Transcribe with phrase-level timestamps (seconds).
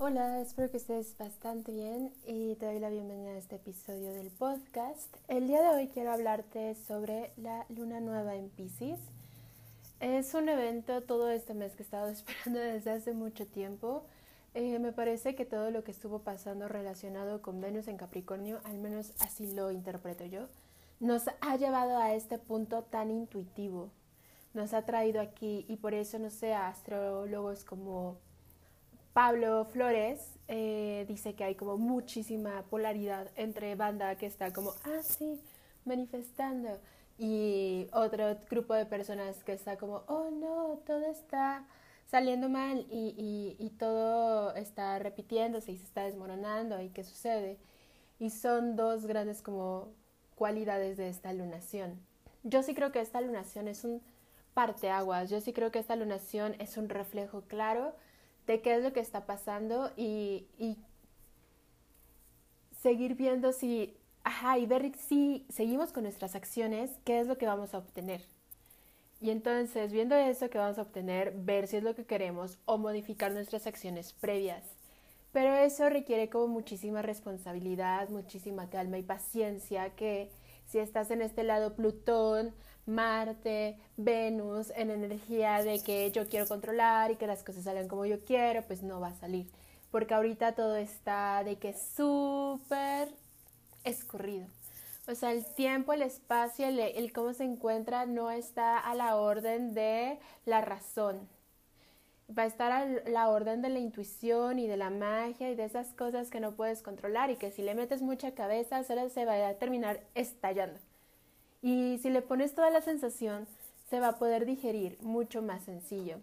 [0.00, 4.30] Hola, espero que estés bastante bien y te doy la bienvenida a este episodio del
[4.30, 5.12] podcast.
[5.26, 9.00] El día de hoy quiero hablarte sobre la luna nueva en Pisces.
[9.98, 14.04] Es un evento todo este mes que he estado esperando desde hace mucho tiempo.
[14.54, 18.78] Eh, me parece que todo lo que estuvo pasando relacionado con Venus en Capricornio, al
[18.78, 20.46] menos así lo interpreto yo,
[21.00, 23.90] nos ha llevado a este punto tan intuitivo.
[24.54, 28.16] Nos ha traído aquí y por eso, no sé, astrólogos como
[29.18, 35.00] Pablo Flores eh, dice que hay como muchísima polaridad entre banda que está como, ah,
[35.84, 36.78] manifestando,
[37.18, 41.66] y otro grupo de personas que está como, oh no, todo está
[42.06, 47.58] saliendo mal y, y, todo está repitiéndose y se está desmoronando y qué sucede.
[48.20, 49.88] Y son dos grandes como
[50.36, 51.98] cualidades de esta lunación.
[52.44, 54.00] Yo sí creo que esta lunación es un
[54.54, 57.96] parteaguas, yo sí creo que esta lunación es un reflejo claro
[58.48, 60.46] de qué es lo que está pasando y,
[62.80, 67.46] seguir viendo si, ajá, y ver si seguimos con nuestras acciones, qué es lo que
[67.46, 68.22] vamos a obtener.
[69.20, 72.78] Y entonces, viendo eso que vamos a obtener, ver si es lo que queremos o
[72.78, 74.64] modificar nuestras acciones previas.
[75.32, 80.30] Pero eso requiere como muchísima responsabilidad, muchísima calma y paciencia que
[80.66, 82.54] si estás en este lado Plutón,
[82.88, 88.06] Marte, Venus, en energía de que yo quiero controlar y que las cosas salgan como
[88.06, 89.46] yo quiero, pues no va a salir.
[89.90, 93.08] Porque ahorita todo está de que súper
[93.84, 94.46] escurrido.
[95.06, 99.16] O sea, el tiempo, el espacio, el, el cómo se encuentra no está a la
[99.16, 101.28] orden de la razón.
[102.36, 105.64] Va a estar a la orden de la intuición y de la magia y de
[105.64, 109.24] esas cosas que no puedes controlar y que si le metes mucha cabeza solo se
[109.24, 110.78] va a terminar estallando.
[111.62, 113.46] Y si le pones toda la sensación,
[113.90, 116.18] se va a poder digerir mucho más sencillo.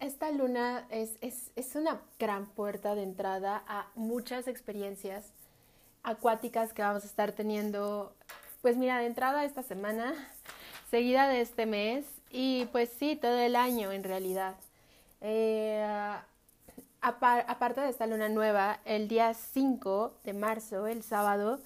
[0.00, 5.32] esta luna es, es, una gran puerta de entrada a muchas experiencias
[6.02, 8.14] acuáticas que vamos a estar teniendo,
[8.62, 10.14] pues mira, de entrada esta semana,
[10.90, 14.56] seguida de este mes y pues sí, todo el año en realidad.
[15.20, 15.84] Eh,
[17.00, 21.60] aparte de esta luna nueva, el día 5 de marzo, el sábado,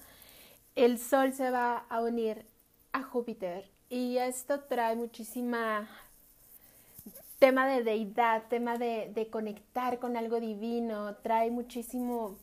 [0.75, 2.45] el Sol se va a unir
[2.91, 5.89] a Júpiter y esto trae muchísima
[7.39, 12.37] tema de deidad, tema de, de conectar con algo divino, trae muchísimo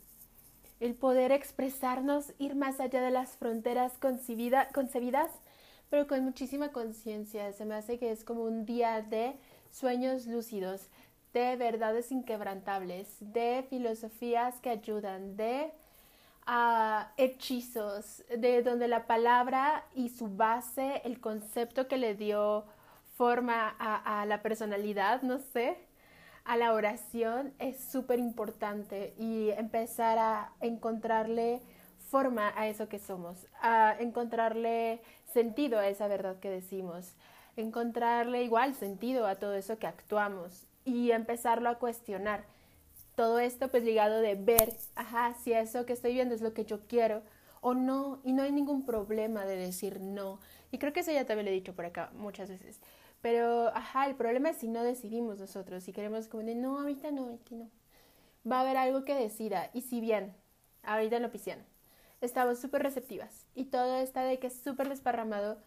[0.80, 5.30] el poder expresarnos, ir más allá de las fronteras concebidas,
[5.90, 7.52] pero con muchísima conciencia.
[7.52, 9.36] Se me hace que es como un día de
[9.70, 10.88] sueños lúcidos,
[11.32, 15.72] de verdades inquebrantables, de filosofías que ayudan, de
[16.50, 22.64] a hechizos, de donde la palabra y su base, el concepto que le dio
[23.16, 25.76] forma a, la personalidad, no sé,
[26.46, 31.60] a la oración es súper importante y empezar a encontrarle
[32.08, 37.12] forma a eso que somos, a encontrarle sentido a esa verdad que decimos,
[37.56, 42.44] encontrarle igual sentido a todo eso que actuamos y empezarlo a cuestionar
[43.18, 46.64] todo esto pues ligado de ver, ajá, si eso que estoy viendo es lo que
[46.64, 47.24] yo quiero
[47.60, 50.38] o no, y no hay ningún problema de decir no.
[50.70, 52.78] Y creo que eso ya también lo he dicho por acá muchas veces.
[53.20, 57.10] Pero, ajá, el problema es si no decidimos nosotros, si queremos como de, no, ahorita
[57.10, 57.68] no, ahorita no.
[58.48, 59.68] Va a haber algo que decida.
[59.74, 60.32] Y si bien,
[60.84, 61.64] ahorita en lo pisciano,
[62.20, 65.58] estamos súper receptivas y todo está de que es súper desparramado,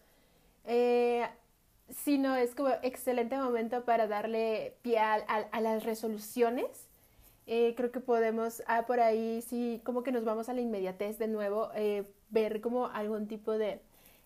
[0.64, 1.26] eh,
[1.90, 6.88] si no, es como excelente momento para darle pie a las resoluciones
[7.46, 11.18] eh, creo que podemos, ah, por ahí sí, como que nos vamos a la inmediatez
[11.18, 13.80] de nuevo, eh, ver como algún tipo de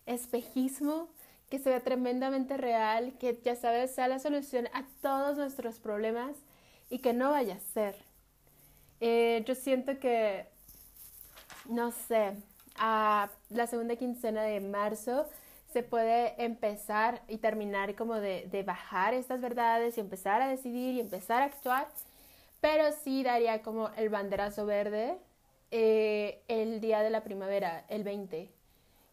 [0.05, 1.09] espejismo
[1.49, 6.35] que sea tremendamente real, que ya sabes, sea la solución a todos nuestros problemas
[6.89, 7.95] y que no vaya a ser.
[8.99, 10.47] Eh, yo siento que,
[11.65, 12.33] no sé,
[12.75, 15.27] a la segunda quincena de marzo
[15.73, 20.95] se puede empezar y terminar como de, de bajar estas verdades y empezar a decidir
[20.95, 21.87] y empezar a actuar
[22.61, 25.17] pero sí daría como el banderazo verde
[25.71, 28.51] eh, el día de la primavera, el 20.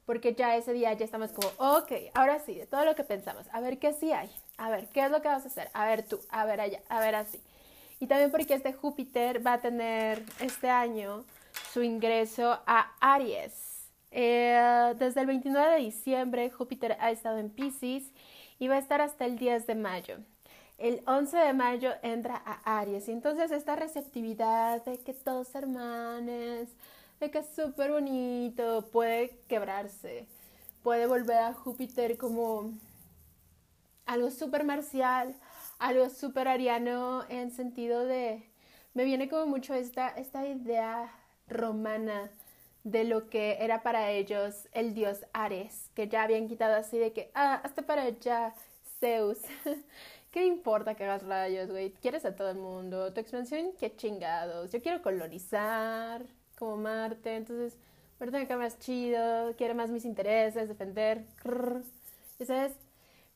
[0.07, 3.47] Porque ya ese día ya estamos como, ok, ahora sí, de todo lo que pensamos,
[3.53, 5.87] a ver qué sí hay, a ver qué es lo que vas a hacer, a
[5.87, 7.41] ver tú, a ver allá, a ver así.
[8.01, 11.25] Y también porque este Júpiter va a tener este año
[11.73, 13.89] su ingreso a Aries.
[14.11, 18.13] Eh, desde el 29 de diciembre Júpiter ha estado en Pisces
[18.59, 20.19] y va a estar hasta el 10 de mayo
[20.79, 23.09] el 11 de mayo entra a Aries.
[23.09, 26.69] Y entonces esta receptividad de que todos hermanos,
[27.21, 30.27] de que es súper bonito, puede quebrarse.
[30.83, 32.73] Puede volver a Júpiter como
[34.07, 35.35] algo súper marcial,
[35.79, 38.45] algo súper ariano en sentido de,
[38.95, 41.11] me viene como mucho esta, esta idea
[41.49, 42.31] romana
[42.85, 47.13] de lo que era para ellos el dios Ares, que ya habían quitado así de
[47.13, 48.55] que, ah, hasta para allá,
[49.01, 49.39] Zeus.
[50.35, 51.93] ¿Qué importa que hagas rayos, güey?
[51.93, 53.13] Quieres a todo el mundo.
[53.13, 54.73] Tu expansión, qué chingados.
[54.73, 56.27] Yo quiero colonizar
[56.59, 57.79] como Marte, entonces,
[58.19, 61.25] perdón que más chido, quiero más mis intereses, defender.
[62.41, 62.73] ¿Ya sabes?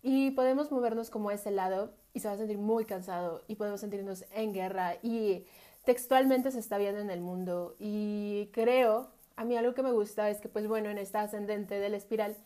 [0.03, 3.79] Y podemos movernos como ese lado y se va a sentir muy cansado y podemos
[3.81, 5.47] sentirnos en guerra y
[5.85, 10.31] textualmente se está viendo en el mundo y creo, a mí algo que me gusta
[10.31, 12.37] es que pues bueno, en esta ascendente de la espiral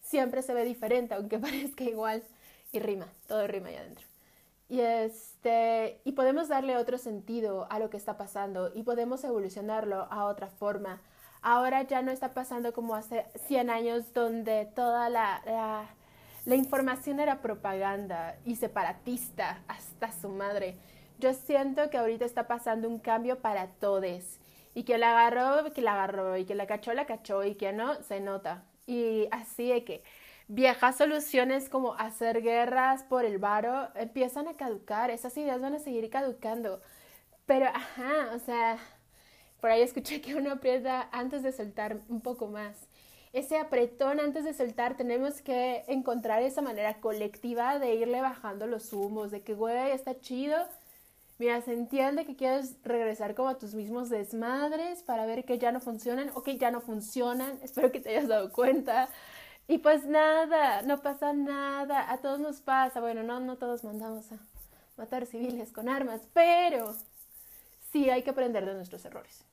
[0.00, 2.24] siempre se ve diferente, aunque parezca igual
[2.72, 4.06] y rima, todo rima ahí adentro.
[4.68, 10.06] Y, este, y podemos darle otro sentido a lo que está pasando y podemos evolucionarlo
[10.10, 11.02] a otra forma.
[11.42, 15.42] Ahora ya no está pasando como hace 100 años donde toda la,
[16.44, 20.76] la, información era propaganda y separatista hasta su madre.
[21.18, 24.38] Yo siento que ahorita está pasando un cambio para todos
[24.74, 27.72] y que la agarró, que la agarró y que la cachó, la cachó y que
[27.72, 28.62] no, se nota.
[28.86, 30.04] Y así de que
[30.50, 35.78] viejas soluciones como hacer guerras por el varo empiezan a caducar, esas ideas van a
[35.78, 36.82] seguir caducando.
[37.46, 38.78] Pero, ajá, o sea,
[39.60, 42.76] por ahí escuché que uno aprieta antes de soltar un poco más.
[43.32, 48.92] Ese apretón antes de soltar, tenemos que encontrar esa manera colectiva de irle bajando los
[48.92, 50.56] humos, de que, güey, está chido.
[51.38, 55.70] Mira, se entiende que quieres regresar como a tus mismos desmadres para ver que ya
[55.70, 57.56] no funcionan o que ya no funcionan.
[57.62, 59.08] Espero que te hayas dado cuenta.
[59.70, 64.32] Y pues nada, no pasa nada, a todos nos pasa, bueno, no, no todos mandamos
[64.32, 64.38] a
[64.96, 66.92] matar civiles con armas, pero
[67.92, 69.44] sí hay que aprender de nuestros errores.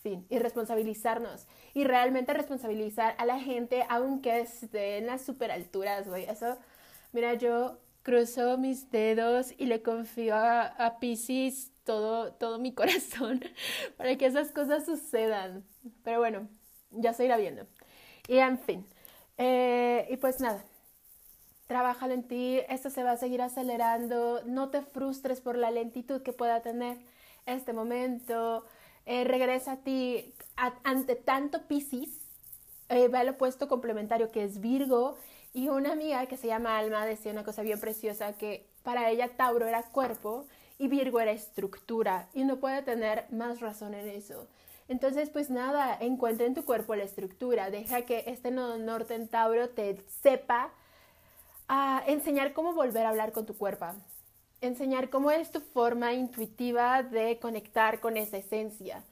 [0.00, 1.48] Fin, y responsabilizarnos.
[1.74, 6.22] Y realmente responsabilizar a la gente, aunque esté en las superalturas, güey.
[6.26, 6.56] Eso,
[7.10, 13.40] mira, yo cruzo mis dedos y le confío a, a Pisces todo, todo mi corazón
[13.96, 15.64] para que esas cosas sucedan.
[16.04, 16.48] Pero bueno,
[16.92, 17.66] ya se irá viendo.
[18.28, 18.86] Y en fin,
[19.38, 20.64] eh, y pues nada,
[21.66, 26.22] trabájalo en ti, esto se va a seguir acelerando, no te frustres por la lentitud
[26.22, 26.98] que pueda tener
[27.46, 28.64] este momento,
[29.06, 30.34] eh, regresa a ti
[30.84, 32.20] ante tanto Pisces,
[32.88, 35.16] eh, va el opuesto complementario que es Virgo,
[35.52, 39.28] y una amiga que se llama Alma decía una cosa bien preciosa, que para ella
[39.36, 40.46] Tauro era cuerpo
[40.78, 44.48] y Virgo era estructura, y no puede tener más razón en eso.
[44.88, 49.18] Entonces, pues nada, encuentra en tu cuerpo la estructura, deja que este nodo norte
[49.74, 50.70] te sepa
[51.68, 53.86] a enseñar cómo volver a hablar con tu cuerpo,
[54.60, 59.02] enseñar cómo es tu forma intuitiva de conectar con esa esencia,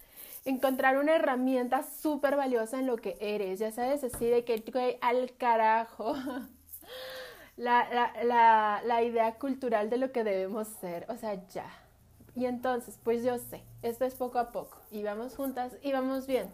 [0.44, 5.32] encontrar una herramienta súper valiosa en lo que eres, ya sabes, así de que al
[5.36, 6.14] carajo.
[7.54, 11.66] La, la, la, la idea cultural de lo que debemos ser, o sea, ya,
[12.34, 16.26] y entonces, pues yo sé, esto es poco a poco y vamos juntas y vamos
[16.26, 16.48] bien.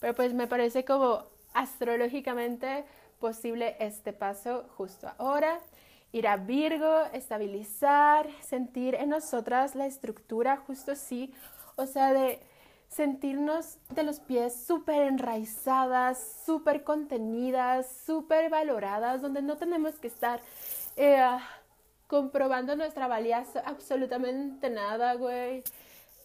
[0.00, 2.84] Pero pues me parece como astrológicamente
[3.20, 5.60] posible este paso justo ahora.
[6.12, 11.34] Ir a Virgo, estabilizar, sentir en nosotras la estructura justo sí,
[11.76, 12.40] o sea, de
[12.88, 20.40] sentirnos de los pies súper enraizadas, súper contenidas, súper valoradas, donde no tenemos que estar...
[20.96, 21.20] Eh,
[22.06, 25.62] comprobando nuestra valía absolutamente nada, güey.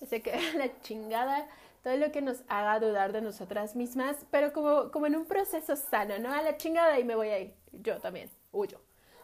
[0.07, 1.47] Se queda la chingada
[1.83, 5.75] todo lo que nos haga dudar de nosotras mismas, pero como, como en un proceso
[5.75, 6.33] sano, ¿no?
[6.33, 7.53] A la chingada y me voy a ir.
[7.71, 8.81] Yo también, huyo.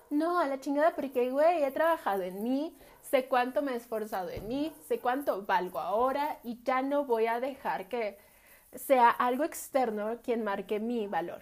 [0.09, 4.29] No, a la chingada porque, güey, he trabajado en mí, sé cuánto me he esforzado
[4.29, 8.17] en mí, sé cuánto valgo ahora y ya no voy a dejar que
[8.73, 11.41] sea algo externo quien marque mi valor.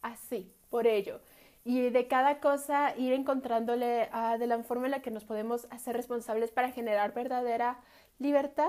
[0.00, 1.20] Así, por ello
[1.64, 5.66] y de cada cosa ir encontrándole uh, de la forma en la que nos podemos
[5.70, 7.80] hacer responsables para generar verdadera
[8.18, 8.68] libertad.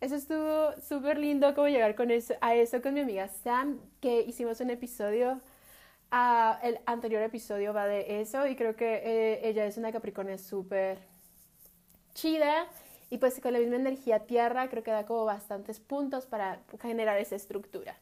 [0.00, 4.22] Eso estuvo súper lindo como llegar con eso, a eso con mi amiga Sam, que
[4.22, 5.40] hicimos un episodio,
[6.12, 10.36] uh, el anterior episodio va de eso y creo que eh, ella es una Capricornio
[10.36, 10.98] súper
[12.12, 12.66] chida
[13.08, 17.18] y pues con la misma energía tierra creo que da como bastantes puntos para generar
[17.18, 17.96] esa estructura.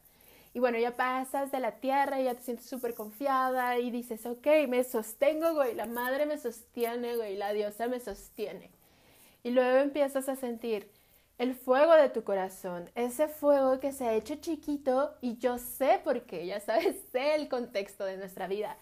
[0.55, 4.25] Y bueno, ya pasas de la tierra y ya te sientes súper confiada y dices,
[4.25, 8.71] ok, me sostengo, güey, la madre me sostiene, güey, la diosa me sostiene.
[9.43, 10.89] Y luego empiezas a sentir
[11.39, 16.01] el fuego de tu corazón, ese fuego que se ha hecho chiquito y yo sé
[16.05, 18.77] por qué, ya sabes, sé el contexto de nuestra vida,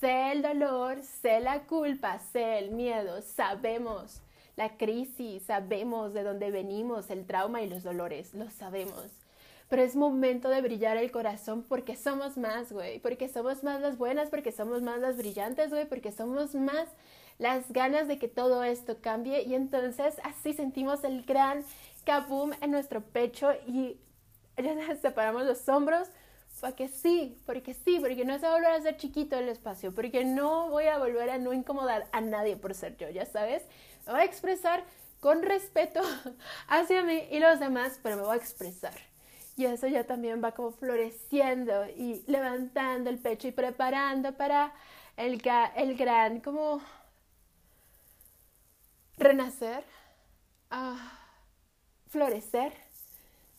[0.00, 4.20] sé el dolor, sé la culpa, sé el miedo, sabemos
[4.56, 9.25] la crisis, sabemos de dónde venimos, el trauma y los dolores, lo sabemos
[9.68, 13.98] pero es momento de brillar el corazón porque somos más, güey, porque somos más las
[13.98, 16.88] buenas, porque somos más las brillantes, güey, porque somos más
[17.38, 21.64] las ganas de que todo esto cambie y entonces así sentimos el gran
[22.04, 23.98] kaboom en nuestro pecho y
[24.56, 26.08] ya separamos los hombros
[26.60, 29.94] porque sí, porque sí, porque no se va a volver a ser chiquito el espacio,
[29.94, 33.62] porque no voy a volver a no incomodar a nadie por ser yo, ya sabes.
[34.06, 34.84] Me voy a expresar
[35.20, 36.00] con respeto
[36.68, 38.94] hacia mí y los demás, pero me voy a expresar.
[39.56, 44.74] Y eso ya también va como floreciendo y levantando el pecho y preparando para
[45.16, 45.38] el,
[45.96, 46.82] gran como
[49.16, 49.82] renacer,
[50.70, 50.96] a
[52.08, 52.74] florecer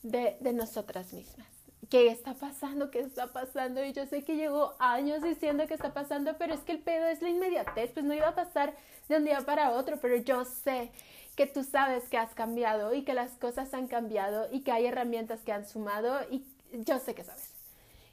[0.04, 1.48] de, de nosotras mismas.
[1.90, 2.92] ¿Qué está pasando?
[2.92, 3.84] ¿Qué está pasando?
[3.84, 7.08] Y yo sé que llevo años diciendo que está pasando, pero es que el pedo
[7.08, 8.76] es la inmediatez, pues no iba a pasar
[9.08, 10.92] de un día para otro, pero yo sé
[11.38, 14.88] que tú sabes que has cambiado y que las cosas han cambiado y que hay
[14.88, 17.54] herramientas que han sumado y yo sé que sabes.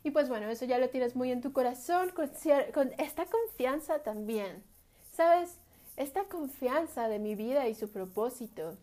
[0.02, 4.62] Y pues bueno, eso ya lo tienes muy en tu corazón, con, esta confianza también,
[5.10, 5.58] ¿sabes?
[5.96, 8.76] Esta confianza de mi vida y su propósito.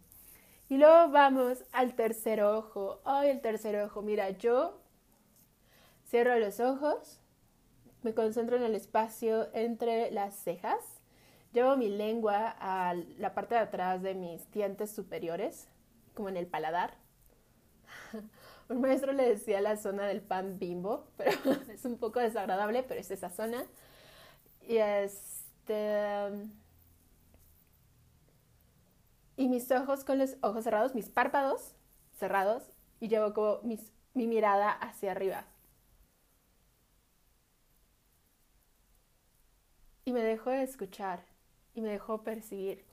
[0.69, 2.99] Y luego vamos al tercer ojo.
[3.05, 4.01] Ay, el tercer ojo.
[4.01, 4.81] Mira, yo
[6.09, 7.21] cierro los ojos,
[8.01, 10.90] me concentro en el espacio entre las cejas
[11.53, 15.67] Llevo mi lengua a la parte de atrás de mis dientes superiores,
[16.13, 16.95] como en el paladar.
[18.69, 21.31] Un maestro le decía la zona del pan bimbo, pero
[21.69, 23.65] es un poco desagradable, pero es esa zona.
[24.67, 26.29] Y este.
[29.35, 31.73] Y mis ojos con los ojos cerrados, mis párpados
[32.17, 32.63] cerrados,
[32.99, 33.59] y llevo como
[34.13, 35.45] mi mirada hacia arriba.
[40.05, 41.30] Y me dejo de escuchar
[41.73, 42.85] y me dejó percibir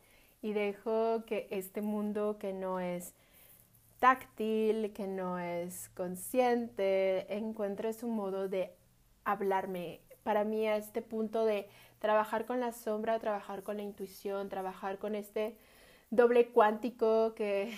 [0.43, 3.15] y dejó que este mundo que no es
[3.99, 8.73] táctil, que no es consciente, encuentre su modo de
[9.25, 10.01] hablarme.
[10.23, 11.69] Para mí a este punto de
[11.99, 15.57] trabajar con la sombra, trabajar con la intuición, trabajar con este
[16.11, 17.75] doble cuántico que,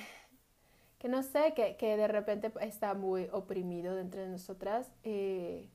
[0.99, 5.69] que no sé, que, que de repente está muy oprimido dentro de nosotras, eh,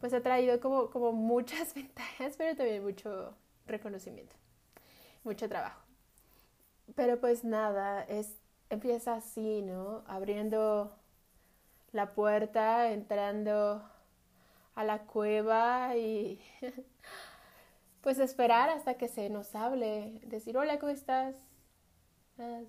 [0.00, 4.36] pues ha traído como, como muchas ventajas, pero también mucho, reconocimiento,
[5.24, 5.80] mucho trabajo.
[6.94, 8.36] Pero pues nada, es,
[8.70, 10.04] empieza así, ¿no?
[10.06, 10.96] Abriendo
[11.92, 13.82] la puerta, entrando
[14.74, 16.40] a la cueva y
[18.02, 21.36] pues esperar hasta que se nos hable, decir hola, ¿cómo estás?
[22.36, 22.66] As,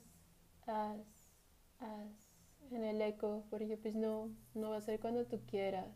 [0.67, 0.99] as,
[1.79, 5.87] as, en el eco, porque pues no, no va a ser cuando tú quieras.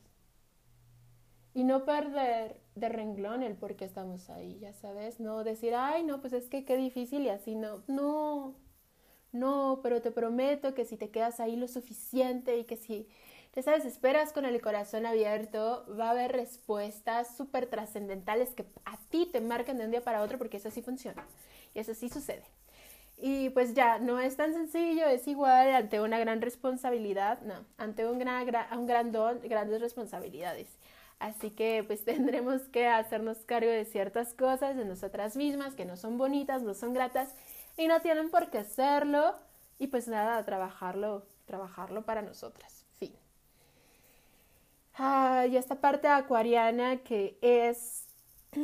[1.54, 6.04] Y no perder de renglón el por qué estamos ahí, ya sabes, no decir, ay,
[6.04, 8.56] no, pues es que qué difícil y así, no, no,
[9.32, 13.08] no, pero te prometo que si te quedas ahí lo suficiente y que si,
[13.52, 18.98] te sabes, esperas con el corazón abierto, va a haber respuestas súper trascendentales que a
[19.10, 21.28] ti te marcan de un día para otro porque eso sí funciona
[21.74, 22.44] y eso sí sucede.
[23.22, 28.08] Y pues ya, no es tan sencillo, es igual ante una gran responsabilidad, no, ante
[28.08, 30.79] un gran, un gran don, grandes responsabilidades.
[31.20, 35.98] Así que pues tendremos que hacernos cargo de ciertas cosas de nosotras mismas que no
[35.98, 37.36] son bonitas, no son gratas
[37.78, 39.36] y no tienen por qué serlo.
[39.78, 42.86] Y pues nada, trabajarlo, trabajarlo para nosotras.
[42.98, 43.14] Fin.
[44.96, 48.06] Ah, y esta parte acuariana que es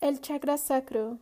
[0.00, 1.18] el chakra sacro.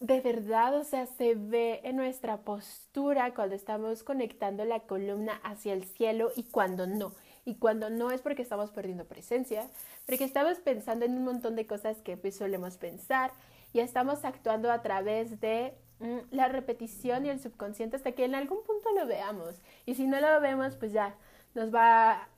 [0.00, 5.72] De verdad, o sea, se ve en nuestra postura cuando estamos conectando la columna hacia
[5.72, 7.12] el cielo y cuando no
[7.44, 9.68] y cuando no es porque estamos perdiendo presencia,
[10.06, 13.32] porque estamos pensando en un montón de cosas que pues, solemos pensar
[13.72, 18.34] y estamos actuando a través de mm, la repetición y el subconsciente hasta que en
[18.34, 19.56] algún punto lo veamos.
[19.84, 21.16] Y si no lo vemos, pues ya
[21.54, 22.28] nos va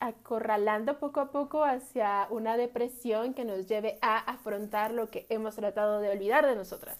[0.00, 5.54] acorralando poco a poco hacia una depresión que nos lleve a afrontar lo que hemos
[5.54, 6.98] tratado de olvidar de nosotras.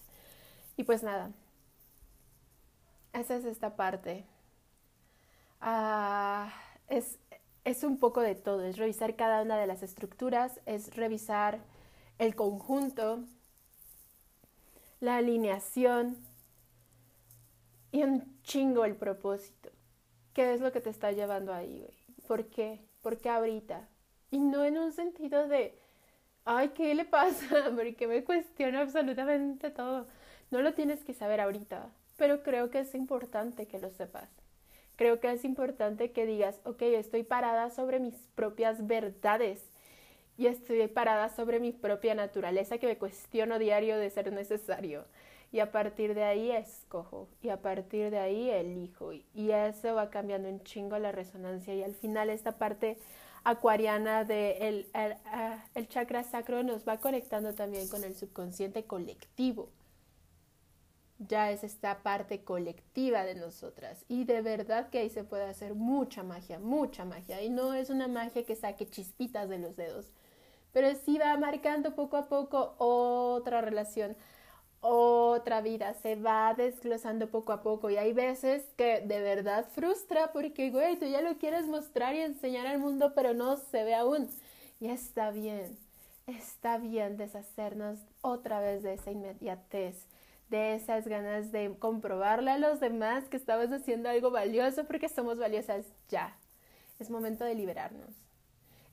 [0.76, 1.30] Y pues nada,
[3.12, 4.24] esa es esta parte.
[5.68, 6.52] Ah,
[6.86, 7.18] es,
[7.64, 11.58] es un poco de todo, es revisar cada una de las estructuras, es revisar
[12.18, 13.24] el conjunto,
[15.00, 16.18] la alineación
[17.90, 19.70] y un chingo el propósito.
[20.34, 21.96] ¿Qué es lo que te está llevando ahí, güey?
[22.28, 22.80] ¿Por qué?
[23.02, 23.88] ¿Por qué ahorita?
[24.30, 25.76] Y no en un sentido de,
[26.44, 27.72] ay, ¿qué le pasa?
[27.76, 30.06] Porque me cuestiono absolutamente todo.
[30.52, 34.45] No lo tienes que saber ahorita, pero creo que es importante que lo sepas
[34.96, 39.62] creo que es importante que digas, ok, estoy parada sobre mis propias verdades
[40.36, 45.04] y estoy parada sobre mi propia naturaleza que me cuestiono diario de ser necesario.
[45.52, 50.10] Y a partir de ahí escojo y a partir de ahí elijo y eso va
[50.10, 52.98] cambiando un chingo la resonancia y al final esta parte
[53.44, 59.70] acuariana de el, ah, el, chakra sacro nos va conectando también con el subconsciente colectivo.
[61.18, 64.04] Ya es esta parte colectiva de nosotras.
[64.08, 67.42] Y de verdad que ahí se puede hacer mucha magia, mucha magia.
[67.42, 70.12] Y no es una magia que saque chispitas de los dedos,
[70.72, 74.16] pero sí va marcando poco a poco otra relación
[74.80, 80.32] otra vida, se va desglosando poco a poco y hay veces que de verdad frustra
[80.32, 83.94] porque, güey, tú ya lo quieres mostrar y enseñar al mundo, pero no se ve
[83.94, 84.28] aún.
[84.78, 85.76] Y está bien,
[86.26, 90.06] está bien deshacernos otra vez de esa inmediatez,
[90.48, 95.38] de esas ganas de comprobarle a los demás que estamos haciendo algo valioso porque somos
[95.38, 96.36] valiosas ya.
[96.98, 98.14] Es momento de liberarnos.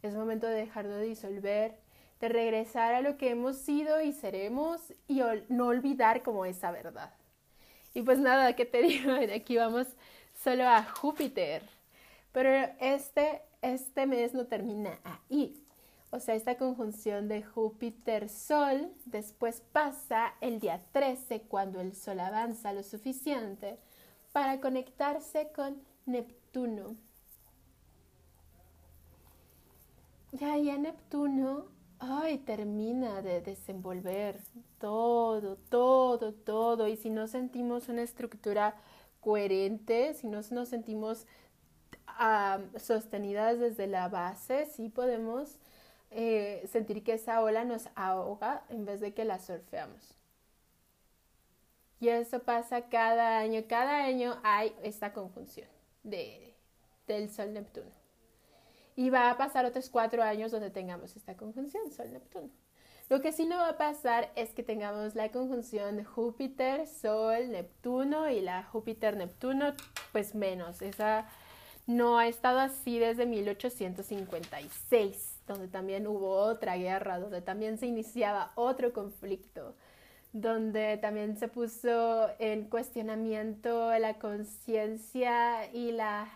[0.01, 1.83] Es momento de dejar de disolver
[2.23, 7.13] de regresar a lo que hemos sido y seremos y no olvidar como esa verdad.
[7.93, 9.11] Y pues nada, ¿qué te digo?
[9.35, 9.87] Aquí vamos
[10.33, 11.63] solo a Júpiter.
[12.31, 15.62] Pero este, este mes no termina ahí.
[16.13, 22.71] O sea, esta conjunción de Júpiter-Sol después pasa el día 13 cuando el Sol avanza
[22.71, 23.79] lo suficiente
[24.31, 26.95] para conectarse con Neptuno.
[30.39, 31.65] Y ahí a Neptuno
[31.97, 34.39] ay, termina de desenvolver
[34.77, 36.87] todo, todo, todo.
[36.87, 38.75] Y si no sentimos una estructura
[39.19, 41.25] coherente, si no nos sentimos
[42.77, 45.57] sostenidas desde la base, sí podemos
[46.15, 50.15] eh, sentir que esa ola nos ahoga en vez de que la surfeamos.
[51.99, 53.63] Y eso pasa cada año.
[53.67, 55.67] Cada año hay esta conjunción
[56.03, 56.53] de,
[57.07, 58.03] del Sol Neptuno.
[58.95, 62.49] Y va a pasar otros cuatro años donde tengamos esta conjunción Sol-Neptuno.
[63.09, 68.29] Lo que sí no va a pasar es que tengamos la conjunción Júpiter, Sol, Neptuno
[68.29, 69.73] y la Júpiter-Neptuno,
[70.11, 70.81] pues menos.
[70.81, 71.27] Esa
[71.85, 78.51] no ha estado así desde 1856, donde también hubo otra guerra, donde también se iniciaba
[78.55, 79.75] otro conflicto,
[80.31, 86.27] donde también se puso en cuestionamiento la conciencia y la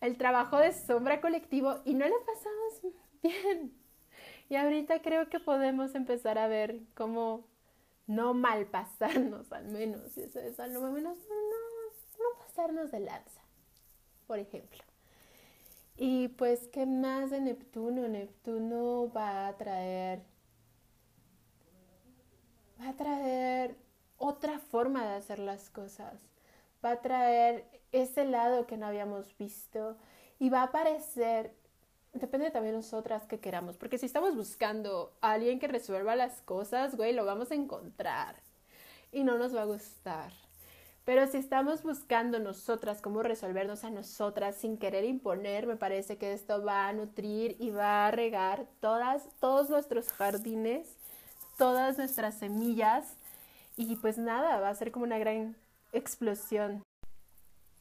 [0.00, 3.72] el trabajo de sombra colectivo y no le pasamos bien.
[4.48, 7.46] Y ahorita creo que podemos empezar a ver cómo
[8.06, 11.34] no malpasarnos al menos, eso es al menos no,
[12.18, 13.40] no pasarnos de lanza,
[14.26, 14.82] por ejemplo.
[15.96, 18.08] Y pues, ¿qué más de Neptuno?
[18.08, 20.22] Neptuno va a traer,
[22.80, 23.76] va a traer
[24.18, 26.14] otra forma de hacer las cosas,
[26.84, 29.96] va a traer ese lado que no habíamos visto
[30.38, 31.54] y va a aparecer,
[32.12, 36.40] depende también de nosotras que queramos, porque si estamos buscando a alguien que resuelva las
[36.42, 38.36] cosas, güey, lo vamos a encontrar
[39.12, 40.32] y no nos va a gustar.
[41.04, 46.32] Pero si estamos buscando nosotras cómo resolvernos a nosotras sin querer imponer, me parece que
[46.32, 50.86] esto va a nutrir y va a regar todas, todos nuestros jardines,
[51.58, 53.16] todas nuestras semillas
[53.76, 55.56] y pues nada, va a ser como una gran
[55.92, 56.82] explosión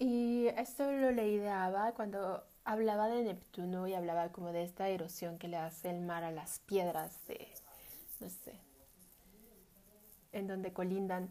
[0.03, 5.47] y esto lo leíaba cuando hablaba de Neptuno y hablaba como de esta erosión que
[5.47, 7.47] le hace el mar a las piedras de,
[8.19, 8.59] no sé,
[10.31, 11.29] en donde colindan.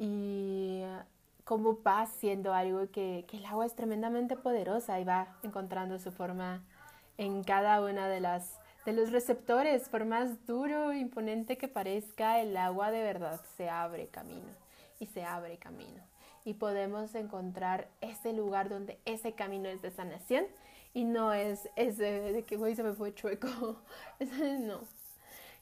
[0.00, 0.82] Y
[1.48, 6.12] cómo va siendo algo que, que el agua es tremendamente poderosa y va encontrando su
[6.12, 6.62] forma
[7.16, 12.38] en cada una de las de los receptores, por más duro e imponente que parezca,
[12.40, 14.50] el agua de verdad se abre camino
[15.00, 16.02] y se abre camino
[16.44, 20.44] y podemos encontrar ese lugar donde ese camino es de sanación
[20.92, 23.48] y no es ese de que, güey, se me fue chueco.
[24.60, 24.80] no.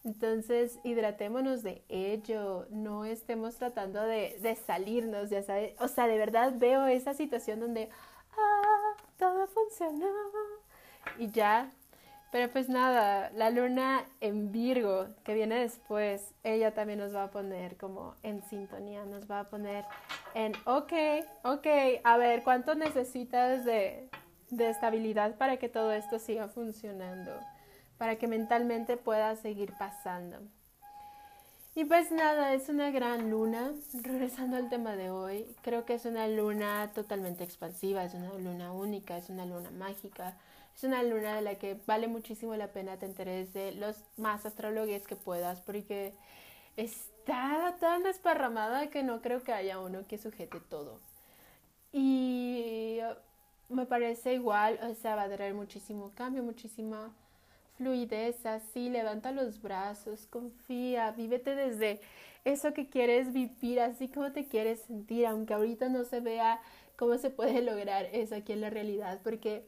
[0.06, 5.74] Entonces, hidratémonos de ello, no estemos tratando de, de salirnos, ya sabes.
[5.80, 7.90] O sea, de verdad veo esa situación donde,
[8.38, 10.06] ah, todo funcionó.
[11.18, 11.70] Y ya
[12.36, 17.30] pero pues nada, la luna en Virgo que viene después, ella también nos va a
[17.30, 19.84] poner como en sintonía, nos va a poner
[20.34, 20.92] en, ok,
[21.44, 21.66] ok,
[22.04, 24.10] a ver, ¿cuánto necesitas de,
[24.50, 27.32] de estabilidad para que todo esto siga funcionando?
[27.98, 30.38] Para que mentalmente pueda seguir pasando.
[31.74, 33.72] Y pues nada, es una gran luna.
[34.02, 38.72] Regresando al tema de hoy, creo que es una luna totalmente expansiva, es una luna
[38.72, 40.36] única, es una luna mágica
[40.76, 45.02] es una luna de la que vale muchísimo la pena te enteres los más astrólogos
[45.06, 46.12] que puedas porque
[46.76, 51.00] está tan desparramada que no creo que haya uno que sujete todo.
[51.92, 52.98] Y
[53.70, 57.10] me parece igual, o sea, va a traer muchísimo cambio, muchísima
[57.76, 62.00] fluidez, así, levanta los brazos, confía, vívete desde
[62.44, 66.60] eso que quieres vivir, así como te quieres sentir, aunque ahorita no se vea
[66.96, 69.66] cómo se puede lograr eso aquí en la realidad, porque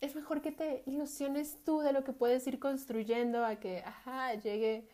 [0.00, 4.34] es mejor que te ilusiones tú de lo que puedes ir construyendo a que, ajá,
[4.34, 4.84] llegue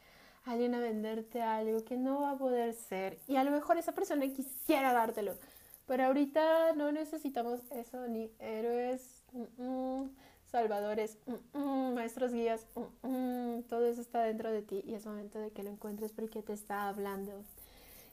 [0.45, 3.19] alguien a venderte algo que no va a poder ser.
[3.29, 5.35] Y a lo mejor esa persona quisiera dártelo.
[5.87, 9.23] Pero ahorita no necesitamos eso, ni héroes,
[10.53, 11.19] salvadores,
[11.55, 12.67] maestros guías,
[13.69, 16.53] todo eso está dentro de ti y es momento de que lo encuentres porque te
[16.53, 17.33] está hablando.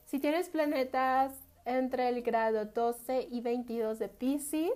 [0.06, 1.34] Si tienes planetas
[1.66, 4.72] entre el grado 12 y 22 de Pisces,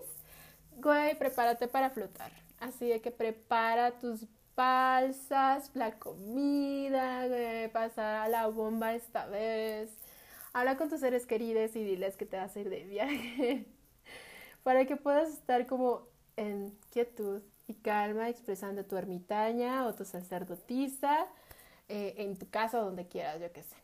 [0.77, 2.31] güey, prepárate para flotar.
[2.61, 9.91] Así de que prepara tus balsas, la comida, güey, pasa la bomba esta vez.
[10.53, 13.67] Habla con tus seres queridos y diles que te vas a ir de viaje.
[14.63, 21.27] para que puedas estar como en quietud y calma expresando tu ermitaña o tu sacerdotisa
[21.89, 23.77] eh, en tu casa o donde quieras, yo qué sé.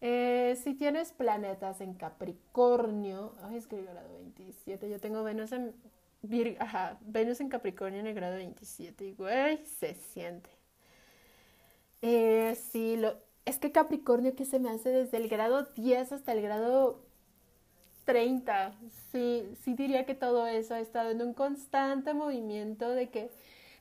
[0.00, 5.52] Eh, si tienes planetas en Capricornio, ay, es que el grado 27, yo tengo Venus
[5.52, 5.74] en
[6.58, 10.50] ajá, Venus en Capricornio en el grado 27, y güey, se siente.
[12.02, 12.56] Eh,
[12.98, 17.03] lo, es que Capricornio que se me hace desde el grado 10 hasta el grado
[18.04, 18.74] 30,
[19.12, 23.30] sí, sí diría que todo eso ha estado en un constante movimiento de que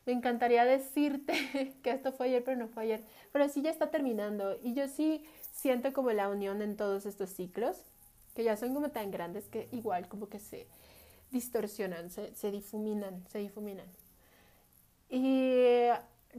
[0.06, 3.90] me encantaría decirte que esto fue ayer, pero no fue ayer, pero sí ya está
[3.92, 4.58] terminando.
[4.64, 7.78] Y yo sí siento como la unión en todos estos ciclos,
[8.36, 10.68] que ya son como tan grandes que igual como que se
[11.32, 13.88] distorsionan, se, se difuminan, se difuminan.
[15.10, 15.90] Y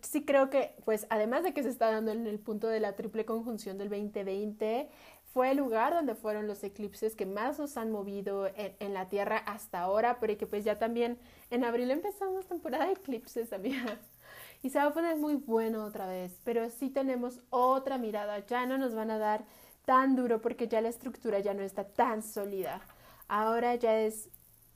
[0.02, 2.96] sí creo que, pues además de que se está dando en el punto de la
[2.96, 4.88] triple conjunción del 2020,
[5.34, 9.38] fue el lugar donde fueron los eclipses que más nos han movido en, la Tierra
[9.38, 11.18] hasta ahora, pero que pues ya también
[11.50, 13.98] en abril empezamos temporada de eclipses, amiga.
[14.62, 18.64] Y se va a poner muy bueno otra vez, pero sí tenemos otra mirada, ya
[18.64, 19.44] no nos van a dar
[19.84, 22.80] tan duro porque ya la estructura ya no está tan sólida.
[23.26, 24.30] Ahora ya es,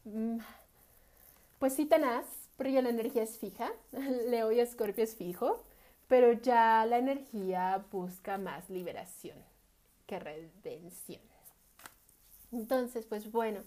[0.04, 0.38] mm,
[1.60, 3.70] pues sí tenaz, pero ya la energía es fija,
[4.28, 5.62] Leo y Escorpio es fijo,
[6.08, 9.47] pero ya la energía busca más liberación
[10.08, 11.20] que redención.
[12.50, 13.60] Entonces, pues bueno,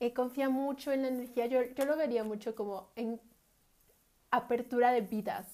[0.00, 1.46] eh, confía mucho en la energía.
[1.46, 3.20] Yo, lo vería mucho como en
[4.30, 5.46] apertura de vidas.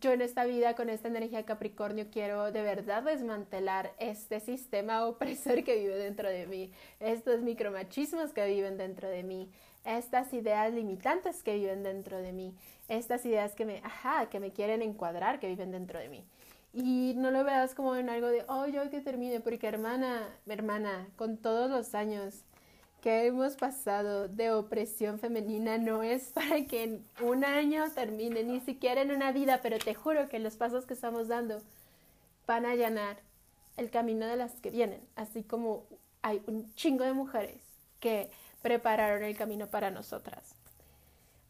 [0.00, 5.62] Yo en esta vida, con esta energía Capricornio, quiero de verdad desmantelar este sistema opresor
[5.62, 9.52] que vive dentro de mí, estos micromachismos que viven dentro de mí,
[9.84, 12.56] estas ideas limitantes que viven dentro de mí,
[12.88, 16.24] estas ideas que me, ajá, que me quieren encuadrar, que viven dentro de mí.
[16.74, 21.06] Y no lo veas como en algo de, oh, yo que termine, porque hermana, hermana,
[21.16, 22.42] con todos los años
[23.00, 28.60] que hemos pasado de opresión femenina, no es para que en un año termine, ni
[28.60, 31.62] siquiera en una vida, pero te juro que los pasos que estamos dando
[32.46, 33.18] van a allanar
[33.76, 35.84] el camino de las que vienen, así como
[36.22, 37.60] hay un chingo de mujeres
[38.00, 38.30] que
[38.62, 40.53] prepararon el camino para nosotras.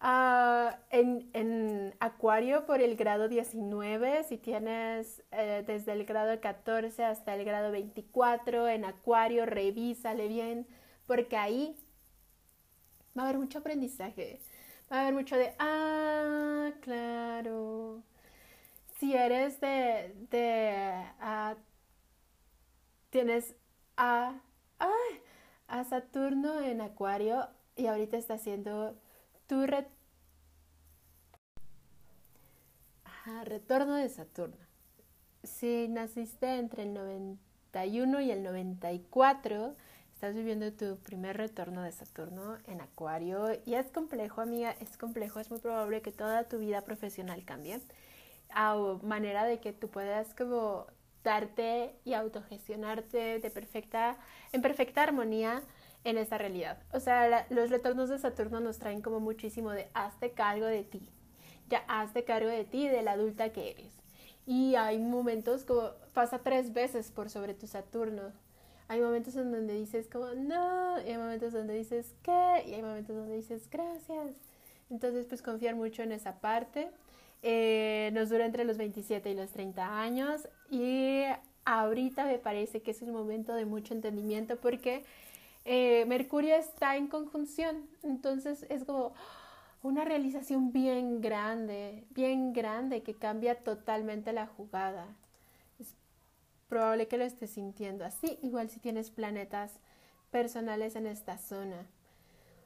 [0.06, 7.34] Ah, en, Acuario por el grado 19, si tienes eh, desde el grado 14 hasta
[7.34, 10.66] el grado 24, en Acuario revísale bien,
[11.06, 11.74] porque ahí
[13.16, 14.40] va a haber mucho aprendizaje,
[14.92, 18.02] va a haber mucho de, ah, claro,
[18.98, 21.56] si eres de, de uh,
[23.08, 23.56] tienes
[23.96, 24.34] a,
[25.68, 28.98] a Saturno en Acuario y ahorita está haciendo
[29.46, 29.93] tu retorno
[33.26, 34.66] de Saturno.
[35.42, 39.74] Si naciste entre el 91 y el 94,
[40.12, 45.40] estás viviendo tu primer retorno de Saturno en Acuario y es complejo, amiga, es complejo,
[45.40, 47.80] es muy probable que toda tu vida profesional cambie
[48.50, 50.86] a manera de que tú puedas como
[51.22, 54.18] darte y autogestionarte de perfecta,
[54.52, 55.62] en perfecta armonía
[56.04, 56.78] en esta realidad.
[56.92, 61.08] O sea, los retornos de Saturno nos traen como muchísimo de hazte cargo de ti,
[61.68, 63.92] ya hazte cargo de ti, de la adulta que eres.
[64.46, 68.32] Y hay momentos como pasa tres veces por sobre tu Saturno.
[68.88, 72.82] Hay momentos en donde dices como no, y hay momentos donde dices qué, y hay
[72.82, 74.34] momentos donde dices gracias.
[74.90, 76.90] Entonces, pues confiar mucho en esa parte.
[77.46, 81.24] Eh, nos dura entre los 27 y los 30 años y
[81.66, 85.04] ahorita me parece que es un momento de mucho entendimiento porque
[85.66, 89.12] eh, Mercurio está en conjunción, entonces es como
[89.84, 95.06] una realización bien grande, bien grande que cambia totalmente la jugada.
[95.78, 95.94] Es
[96.68, 99.72] probable que lo estés sintiendo así, igual si tienes planetas
[100.30, 101.86] personales en esta zona.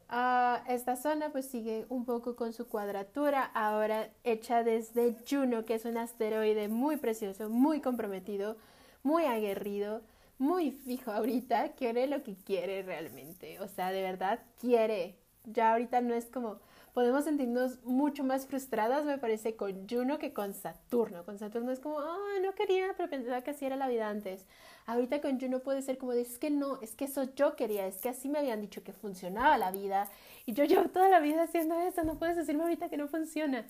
[0.08, 5.74] Ah, esta zona pues sigue un poco con su cuadratura, ahora hecha desde Juno, que
[5.74, 8.56] es un asteroide muy precioso, muy comprometido,
[9.02, 10.02] muy aguerrido,
[10.38, 13.58] muy fijo ahorita, quiere lo que quiere realmente.
[13.58, 15.18] O sea, de verdad quiere.
[15.44, 16.60] ya ahorita no es como,
[16.92, 21.24] podemos sentirnos mucho más frustradas, me parece, con Juno que con Saturno.
[21.24, 24.46] Con Saturno es como, ah, no quería, pero pensaba que así era la vida antes.
[24.86, 27.98] Ahorita con Juno puede ser como, es que no, es que eso yo quería, es
[28.00, 30.08] que así me habían dicho que funcionaba la vida
[30.46, 33.66] y yo llevo toda la vida haciendo eso, no puedes decirme ahorita que no funciona.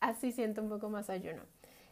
[0.00, 1.42] Así siento un poco más a Juno.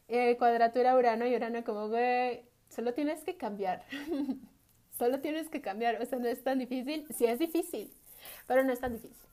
[0.09, 3.85] Eh, cuadratura Urano y Urano como, güey, solo tienes que cambiar.
[4.98, 7.92] solo tienes que cambiar, o sea, no es tan difícil, sí es difícil,
[8.46, 9.32] pero no es tan difícil.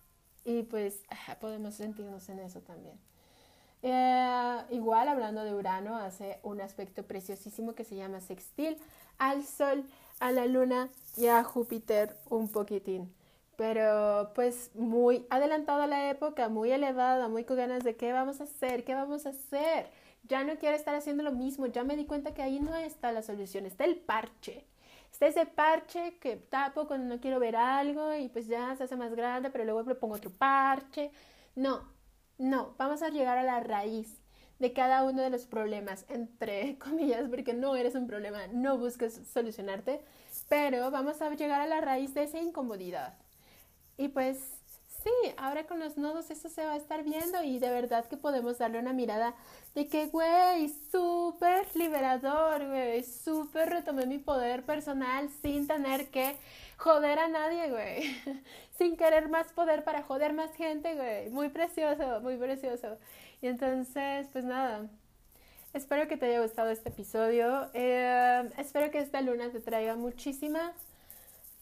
[0.50, 1.04] Y pues
[1.40, 2.98] podemos sentirnos en eso también.
[3.84, 8.76] Eh, igual hablando de Urano, hace un aspecto preciosísimo que se llama sextil
[9.20, 9.86] al Sol,
[10.20, 13.14] a la Luna y a Júpiter un poquitín.
[13.58, 18.46] Pero pues muy adelantada la época, muy elevada, muy con ganas de qué vamos a
[18.46, 19.92] hacer, qué vamos a hacer.
[20.24, 23.12] Ya no quiero estar haciendo lo mismo, ya me di cuenta que ahí no está
[23.12, 24.66] la solución, está el parche.
[25.12, 28.96] Está ese parche que tapo cuando no quiero ver algo y pues ya se hace
[28.96, 31.12] más grande, pero luego le pongo otro parche.
[31.56, 31.92] No,
[32.38, 34.22] no, vamos a llegar a la raíz
[34.60, 39.22] de cada uno de los problemas, entre comillas, porque no eres un problema, no busques
[39.34, 40.02] solucionarte,
[40.50, 43.18] pero vamos a llegar a la raíz de esa incomodidad.
[43.98, 44.59] Y pues
[45.04, 48.18] sí, ahora con los nodos eso se va a estar viendo y de verdad que
[48.18, 49.36] podemos darle una mirada
[49.76, 56.36] de que, güey, súper liberador, güey, súper retomé mi poder personal sin tener que
[56.78, 58.04] joder a nadie, güey,
[58.78, 62.98] sin querer más poder para joder más gente, güey, muy precioso, muy precioso.
[63.42, 64.88] Y entonces, pues nada,
[65.74, 70.74] espero que te haya gustado este episodio, eh, espero que esta luna te traiga muchísima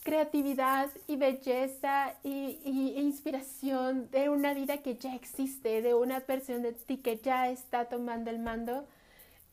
[0.07, 2.61] creatividad y belleza y,
[2.95, 7.89] inspiración de una vida que ya existe, de una versión de ti que ya está
[7.89, 8.87] tomando el mando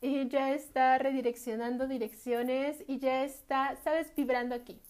[0.01, 4.81] y ya está redireccionando direcciones y ya está, sabes, vibrando aquí.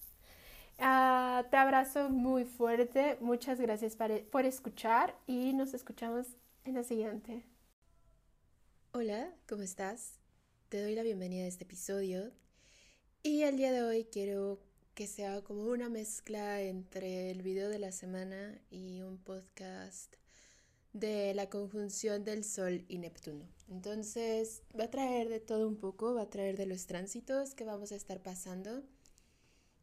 [0.77, 3.97] Ah, te abrazo muy fuerte, muchas gracias
[4.29, 6.27] por escuchar y nos escuchamos
[6.63, 7.43] en la siguiente.
[8.91, 10.19] Hola, ¿cómo estás?
[10.69, 12.31] Te doy la bienvenida a este episodio
[13.23, 14.59] y el día de hoy quiero
[14.95, 20.15] que sea como una mezcla entre el video de la semana y un podcast
[20.93, 23.45] de la conjunción del Sol y Neptuno.
[23.69, 27.65] Entonces va a traer de todo un poco, va a traer de los tránsitos que
[27.65, 28.83] vamos a estar pasando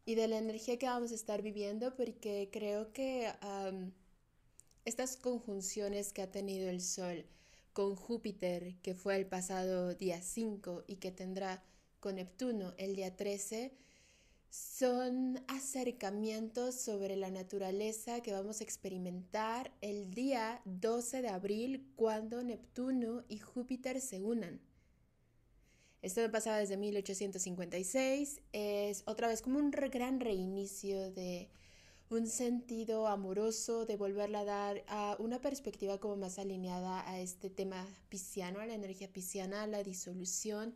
[0.03, 3.31] y de la energía que vamos a estar viviendo porque creo que
[4.83, 7.23] estas conjunciones que ha tenido el Sol
[7.71, 11.63] con Júpiter, que fue el pasado día 5 y que tendrá
[11.99, 13.77] con Neptuno el día 13,
[14.53, 22.43] son acercamientos sobre la naturaleza que vamos a experimentar el día 12 de abril cuando
[22.43, 24.61] Neptuno y Júpiter se unan.
[26.03, 31.49] Esto me pasaba desde 1856, es otra vez como un gran reinicio de
[32.11, 37.49] un sentido amoroso, de volverle a dar a una perspectiva como más alineada a este
[37.49, 40.75] tema pisciano, a la energía pisciana, a la disolución,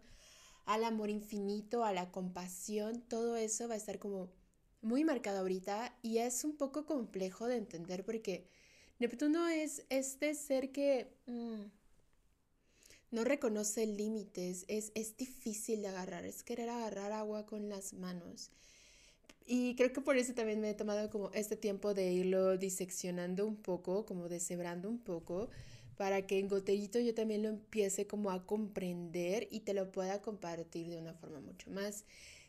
[0.68, 4.30] al amor infinito, a la compasión, todo eso va a estar como
[4.82, 8.48] muy marcado ahorita y es un poco complejo de entender porque
[9.00, 11.62] Neptuno es este ser que mm,
[13.12, 18.52] no reconoce límites, es, es difícil de agarrar, es querer agarrar agua con las manos.
[19.46, 23.48] Y creo que por eso también me he tomado como este tiempo de irlo diseccionando
[23.48, 25.50] un poco, como deshebrando un poco,
[25.98, 30.22] para que en goterito yo también lo empiece como a comprender y te lo pueda
[30.22, 32.06] compartir de una forma mucho más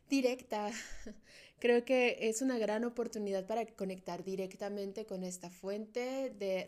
[0.08, 0.70] directa.
[1.58, 6.66] Creo que es una gran oportunidad para conectar directamente con esta fuente, de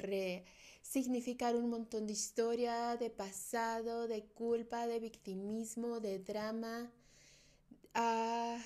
[0.82, 6.90] resignificar un montón de historia, de pasado, de culpa, de victimismo, de drama.
[7.94, 8.58] Ah,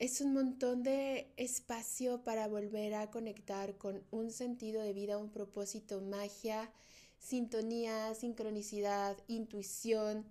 [0.00, 5.30] es un montón de espacio para volver a conectar con un sentido de vida, un
[5.30, 6.72] propósito, magia,
[7.18, 10.24] sintonía, sincronicidad, intuición.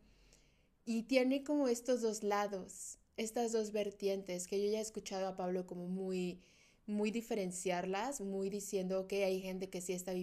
[0.86, 5.38] Y tiene como estos dos lados, estas dos vertientes que yo ya he escuchado a
[5.38, 6.42] Pablo como muy,
[6.88, 10.14] muy diferenciarlas, muy diciendo que hay gente que sí está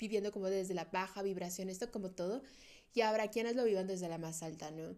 [0.00, 2.42] viviendo como desde la baja vibración, esto como todo,
[2.92, 4.96] y habrá quienes lo vivan desde la más alta, ¿no?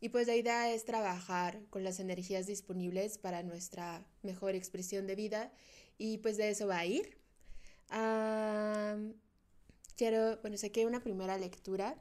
[0.00, 5.16] Y pues la idea es trabajar con las energías disponibles para nuestra mejor expresión de
[5.16, 5.52] vida
[5.98, 7.18] y pues de eso va a ir.
[9.96, 11.96] quiero, bueno, saqué una primera lectura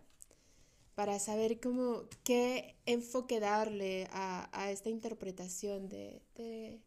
[0.93, 6.79] para saber cómo, qué enfoque darle a, esta interpretación de,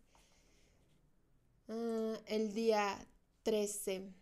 [1.68, 2.98] ah, el día
[3.42, 4.12] 13,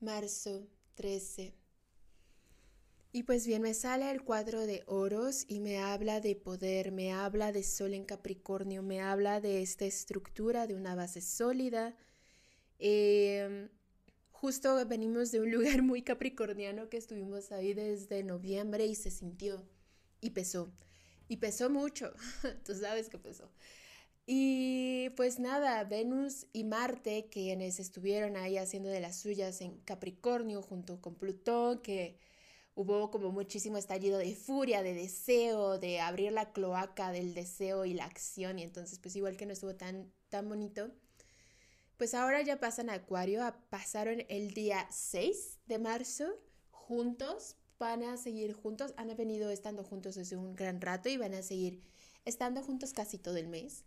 [0.00, 1.61] marzo 13
[3.14, 7.12] Y pues bien, me sale el cuadro de oros y me habla de poder, me
[7.12, 11.94] habla de sol en Capricornio, me habla de esta estructura, de una base sólida.
[12.78, 13.68] Em,
[14.30, 19.62] justo venimos de un lugar muy capricorniano que estuvimos ahí desde noviembre y se sintió
[20.22, 20.72] y pesó.
[21.28, 22.14] Y pesó mucho,
[22.64, 23.50] tú sabes que pesó.
[24.24, 30.62] Y pues nada, Venus y Marte, quienes estuvieron ahí haciendo de las suyas en Capricornio
[30.62, 32.18] junto con Plutón, que
[32.74, 37.94] hubo como muchísimo estallido de furia, de deseo, de abrir la cloaca del deseo y
[37.94, 40.90] la acción, y entonces pues igual que no estuvo tan, tan bonito,
[41.96, 46.26] pues ahora ya pasan a Acuario, pasaron el día 6 de marzo
[46.70, 51.34] juntos, van a seguir juntos, han venido estando juntos desde un gran rato y van
[51.34, 51.82] a seguir
[52.24, 53.84] estando juntos casi todo el mes,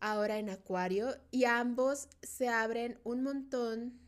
[0.00, 4.00] ahora en Acuario, y ambos se abren un montón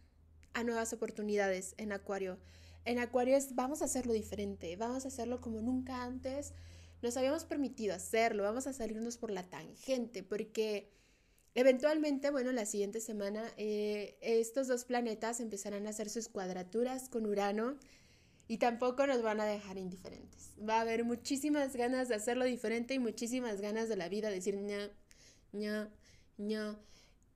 [0.55, 2.39] a nuevas oportunidades en Acuario
[2.85, 6.53] en Acuario es vamos a hacerlo diferente, vamos a hacerlo como nunca antes
[7.03, 10.89] nos habíamos permitido hacerlo, vamos a salirnos por la tangente, porque
[11.55, 17.27] eventualmente, bueno, la siguiente semana eh, estos dos planetas empezarán a hacer sus cuadraturas con
[17.27, 17.77] Urano
[18.47, 20.53] y tampoco nos van a dejar indiferentes.
[20.59, 24.57] Va a haber muchísimas ganas de hacerlo diferente y muchísimas ganas de la vida, decir
[24.57, 24.89] ña,
[25.53, 25.91] ña,
[26.39, 26.79] ña.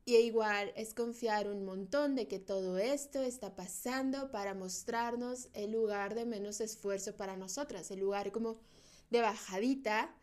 [0.09, 5.73] Y igual es confiar un montón de que todo esto está pasando para mostrarnos el
[5.73, 8.57] lugar de menos esfuerzo para nosotras, el lugar como
[9.11, 10.15] de bajadita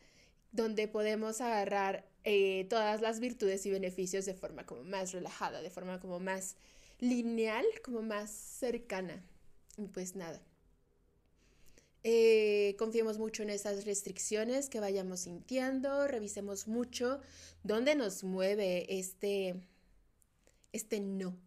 [0.53, 5.69] donde podemos agarrar eh, todas las virtudes y beneficios de forma como más relajada, de
[5.69, 6.55] forma como más
[7.01, 9.21] lineal, como más cercana.
[9.93, 10.41] Pues nada.
[12.05, 17.19] Eh, confiemos mucho en esas restricciones que vayamos sintiendo, revisemos mucho
[17.63, 19.55] dónde nos mueve este
[20.73, 21.37] este no.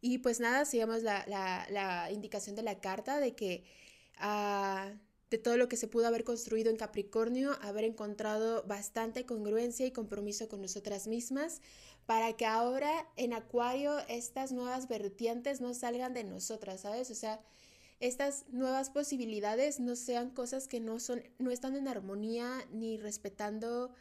[0.00, 3.64] Y pues nada, sigamos la, la, indicación de la carta de que
[4.18, 4.92] ah,
[5.30, 9.92] de todo lo que se pudo haber construido en Capricornio, haber encontrado bastante congruencia y
[9.92, 11.60] compromiso con nosotras mismas
[12.06, 17.10] para que ahora en Acuario estas nuevas vertientes no salgan de nosotras, ¿sabes?
[17.10, 17.40] O sea,
[18.00, 23.92] estas nuevas posibilidades no sean cosas que no son, no están en armonía ni respetando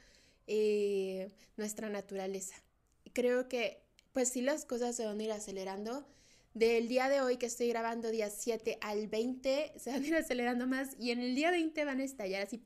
[0.48, 2.56] eh, nuestra naturaleza.
[3.14, 6.06] Creo que pues sí las cosas se van a ir acelerando.
[6.54, 10.16] Del día de hoy que estoy grabando, día 7 al 20, se van a ir
[10.16, 12.62] acelerando más y en el día 20 van a estallar así.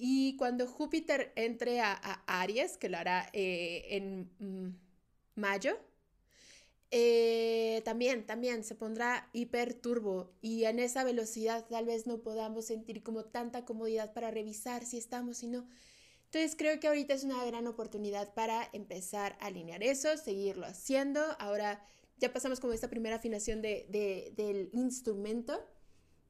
[0.00, 1.92] Y cuando Júpiter entre a,
[2.26, 5.76] Aries, que lo hará eh, en mm, mayo,
[6.90, 12.64] eh, también, también se pondrá hiper turbo y en esa velocidad tal vez no podamos
[12.66, 15.66] sentir como tanta comodidad para revisar si estamos, sino
[16.30, 21.22] entonces creo que ahorita es una gran oportunidad para empezar a alinear eso, seguirlo haciendo.
[21.38, 21.82] Ahora
[22.18, 25.58] ya pasamos como esta primera afinación de, del instrumento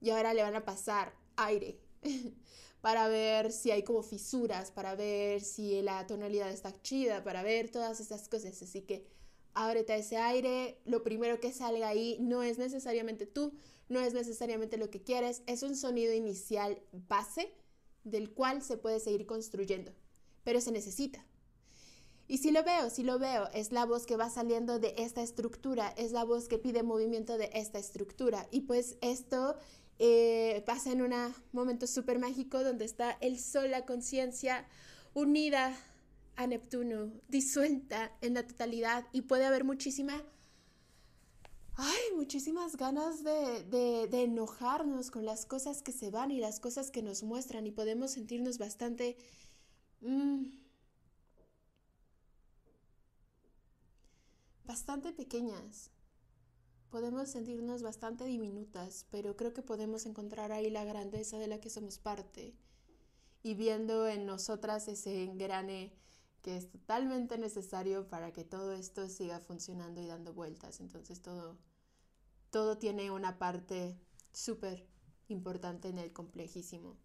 [0.00, 1.80] y ahora le van a pasar aire
[2.80, 7.68] para ver si hay como fisuras, para ver si la tonalidad está chida, para ver
[7.68, 8.62] todas esas cosas.
[8.62, 9.04] Así que
[9.52, 13.52] ábrete ese aire, lo primero que salga ahí no es necesariamente tú,
[13.88, 17.52] no es necesariamente lo que quieres, es un sonido inicial base
[18.10, 19.92] del cual se puede seguir construyendo,
[20.44, 21.24] pero se necesita.
[22.28, 25.22] Y si lo veo, si lo veo, es la voz que va saliendo de esta
[25.22, 28.46] estructura, es la voz que pide movimiento de esta estructura.
[28.50, 29.56] Y pues esto
[29.98, 31.14] eh, pasa en un
[31.52, 34.66] momento súper mágico donde está el sol, la conciencia
[35.14, 35.74] unida
[36.36, 40.22] a Neptuno, disuelta en la totalidad y puede haber muchísima
[41.80, 47.02] hay muchísimas ganas de, enojarnos con las cosas que se van y las cosas que
[47.02, 49.16] nos muestran y podemos sentirnos bastante...
[50.00, 50.46] Mm,
[54.64, 55.92] bastante pequeñas.
[56.90, 61.70] Podemos sentirnos bastante diminutas, pero creo que podemos encontrar ahí la grandeza de la que
[61.70, 62.54] somos parte
[63.44, 65.92] y viendo en nosotras ese engrane
[66.42, 70.80] que es totalmente necesario para que todo esto siga funcionando y dando vueltas.
[70.80, 71.58] Entonces todo
[72.50, 73.98] todo tiene una parte
[74.32, 74.86] súper
[75.28, 76.96] importante en el complejísimo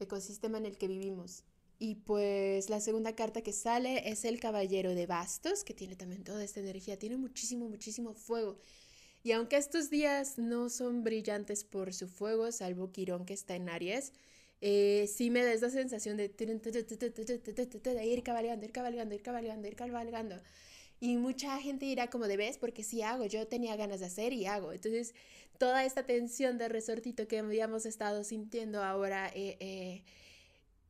[0.00, 1.44] ecosistema en el que vivimos.
[1.78, 6.24] Y pues la segunda carta que sale es el Caballero de Bastos, que tiene también
[6.24, 8.58] toda esta energía, tiene muchísimo, muchísimo fuego.
[9.24, 13.68] Y aunque estos días no son brillantes por su fuego, salvo Quirón que está en
[13.68, 14.12] Aries,
[14.62, 16.32] eh, sí me da esa sensación de
[18.06, 20.36] ir cabalgando, ir cabalgando, ir cabalgando, ir cabalgando.
[21.02, 24.32] Y mucha gente dirá como de ves, porque sí hago, yo tenía ganas de hacer
[24.32, 24.72] y hago.
[24.72, 25.14] Entonces,
[25.58, 30.04] toda esta tensión de resortito que habíamos estado sintiendo ahora eh, eh,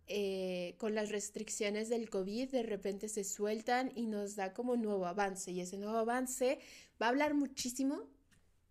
[0.09, 5.07] eh, con las restricciones del COVID, de repente se sueltan y nos da como nuevo
[5.07, 5.51] avance.
[5.51, 6.59] Y ese nuevo avance
[7.01, 8.03] va a hablar muchísimo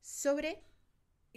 [0.04, 0.62] sobre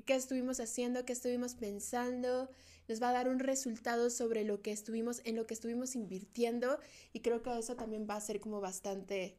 [0.05, 2.51] qué estuvimos haciendo, qué estuvimos pensando,
[2.89, 6.79] nos va a dar un resultado sobre lo que estuvimos, en lo que estuvimos invirtiendo
[7.13, 9.37] y creo que eso también va a ser como bastante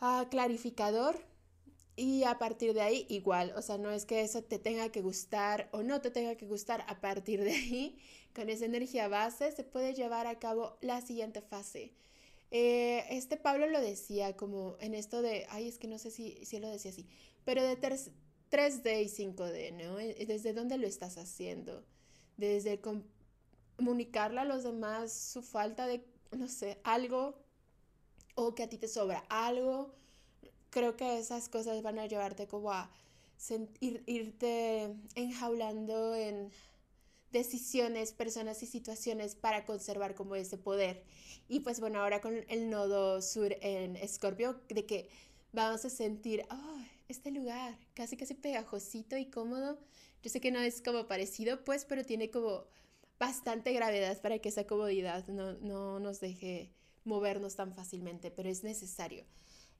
[0.00, 1.24] uh, clarificador
[1.96, 5.02] y a partir de ahí igual, o sea, no es que eso te tenga que
[5.02, 7.98] gustar o no te tenga que gustar, a partir de ahí,
[8.34, 11.92] con esa energía base, se puede llevar a cabo la siguiente fase.
[12.52, 16.44] Eh, este Pablo lo decía como en esto de, ay, es que no sé si,
[16.44, 17.06] si lo decía así,
[17.44, 19.96] pero de 3D y 5D, ¿no?
[19.96, 21.84] ¿Desde dónde lo estás haciendo?
[22.40, 22.80] Desde
[23.76, 27.34] comunicarle a los demás su falta de, no sé, algo
[28.34, 29.94] o que a ti te sobra algo.
[30.70, 32.90] Creo que esas cosas van a llevarte como a
[34.06, 36.50] irte enjaulando en
[37.30, 41.04] decisiones, personas y situaciones para conservar como ese poder.
[41.46, 45.10] Y pues bueno, ahora con el nodo sur en Escorpio, de que
[45.52, 46.78] vamos a sentir, oh,
[47.08, 49.78] este lugar, casi casi pegajosito y cómodo.
[50.22, 52.64] Yo sé que no es como parecido, pues, pero tiene como
[53.18, 56.72] bastante gravedad para que esa comodidad no, no nos deje
[57.04, 59.24] movernos tan fácilmente, pero es necesario.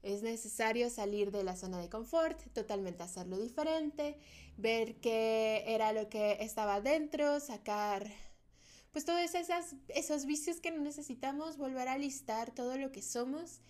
[0.03, 4.17] Es necesario salir de la zona de confort, totalmente hacerlo diferente,
[4.57, 8.11] ver qué era lo que estaba dentro, sacar
[8.91, 13.61] pues todos esas, esos vicios que no necesitamos, volver a listar todo lo que somos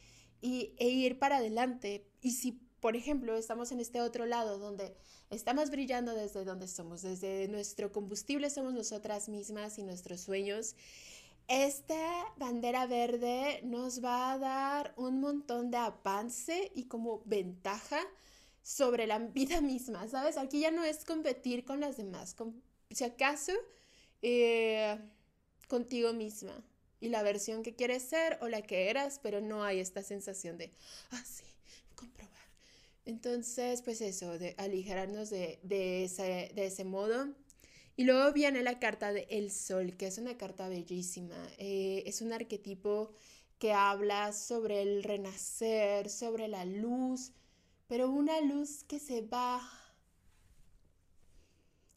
[0.41, 2.07] y, e ir para adelante.
[2.21, 4.95] Y si, por ejemplo, estamos en este otro lado donde
[5.29, 10.75] estamos brillando desde donde somos, desde nuestro combustible somos nosotras mismas y nuestros sueños
[11.51, 17.99] esta bandera verde nos va a dar un montón de avance y como ventaja
[18.63, 20.37] sobre la vida misma, ¿sabes?
[20.37, 22.35] Aquí ya no es competir con las demás,
[22.89, 23.51] si acaso
[24.21, 24.97] eh,
[25.67, 26.63] contigo misma
[27.01, 30.57] y la versión que quieres ser o la que eras, pero no hay esta sensación
[30.57, 30.71] de,
[31.11, 31.50] ah, sí.
[33.11, 37.27] Entonces, pues eso, de aligerarnos de, de, ese, de ese modo
[37.97, 41.35] y luego viene la carta de El Sol, que es una carta bellísima.
[41.57, 43.11] Eh, es un arquetipo
[43.59, 47.33] que habla sobre el renacer, sobre la luz,
[47.87, 49.61] pero una luz que se va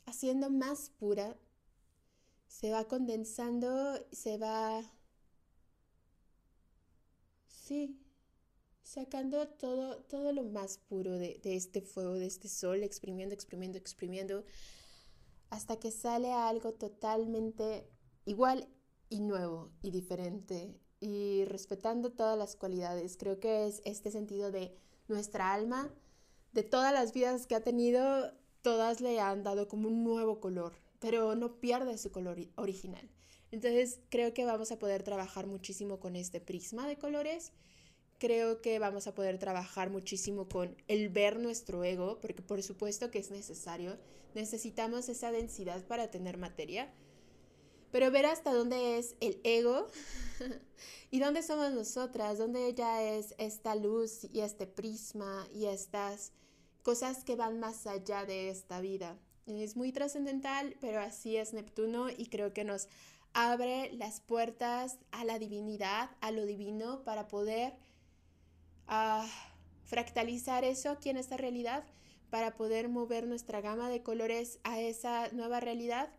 [0.07, 1.37] haciendo más pura,
[2.49, 4.83] se va condensando, se va,
[7.49, 8.04] sí,
[8.95, 13.77] sacando todo, todo lo más puro de, de este fuego, de este sol, exprimiendo, exprimiendo,
[13.77, 14.45] exprimiendo
[15.51, 17.89] hasta que sale algo totalmente
[18.25, 18.69] igual
[19.09, 23.17] y nuevo y diferente y respetando todas las cualidades.
[23.17, 24.77] Creo que es este sentido de
[25.09, 25.93] nuestra alma,
[26.53, 28.33] de todas las vidas que ha tenido,
[28.63, 33.11] todas le han dado como un nuevo color, pero no pierde su color original.
[33.51, 37.53] Entonces creo que vamos a poder trabajar muchísimo con este prisma de colores
[38.19, 43.11] creo que vamos a poder trabajar muchísimo con el ver nuestro ego, porque por supuesto
[43.11, 43.99] que es necesario,
[44.35, 46.93] necesitamos esa densidad para tener materia,
[47.91, 49.87] pero ver hasta dónde es el ego
[51.11, 56.33] y dónde somos nosotras, dónde ya es esta luz y este prisma y estas
[56.83, 59.17] cosas que van más allá de esta vida.
[59.47, 62.89] Es muy trascendental, pero así es Neptuno y creo que nos
[63.33, 67.75] abre las puertas a la divinidad, a lo divino, para poder
[68.87, 69.27] a
[69.85, 71.85] fractalizar eso aquí en esta realidad
[72.31, 76.11] para poder mover nuestra gama de colores a esa nueva realidad.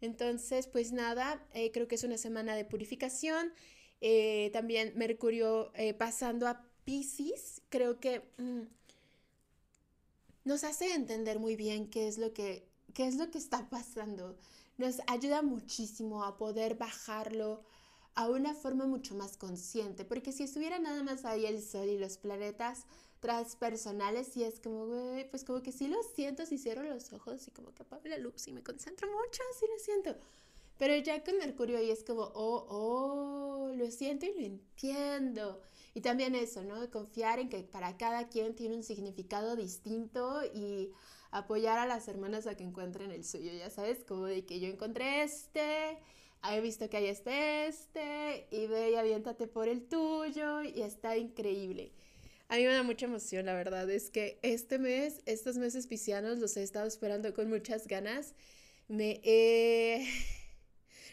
[0.00, 3.52] Entonces, pues nada, eh, creo que es una semana de purificación.
[4.00, 8.62] Eh, también Mercurio eh, pasando a Pisces, creo que mm,
[10.44, 14.36] nos hace entender muy bien qué es lo que, qué es lo que está pasando.
[14.78, 17.62] Nos ayuda muchísimo a poder bajarlo,
[18.14, 21.98] a una forma mucho más consciente, porque si estuviera nada más ahí el sol y
[21.98, 22.86] los planetas
[23.20, 27.46] transpersonales, y es como, güey, pues como que sí lo siento, si cierro los ojos
[27.46, 30.16] y como que apago la luz y me concentro mucho, sí lo siento.
[30.78, 35.60] Pero ya con Mercurio ahí es como, oh, oh, lo siento y lo entiendo.
[35.92, 36.90] Y también eso, ¿no?
[36.90, 40.90] Confiar en que para cada quien tiene un significado distinto y
[41.30, 44.68] apoyar a las hermanas a que encuentren el suyo, ya sabes, como de que yo
[44.68, 45.98] encontré este
[46.42, 51.16] he visto que hay este, este, y ve y aviéntate por el tuyo, y está
[51.16, 51.92] increíble.
[52.48, 56.38] A mí me da mucha emoción, la verdad, es que este mes, estos meses piscianos,
[56.38, 58.34] los he estado esperando con muchas ganas.
[58.88, 60.06] Me he...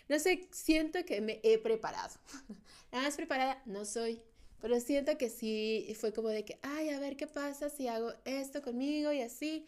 [0.09, 2.15] No sé, siento que me he preparado.
[2.93, 4.21] La más preparada no soy,
[4.61, 8.13] pero siento que sí fue como de que, ay, a ver qué pasa si hago
[8.23, 9.67] esto conmigo y así.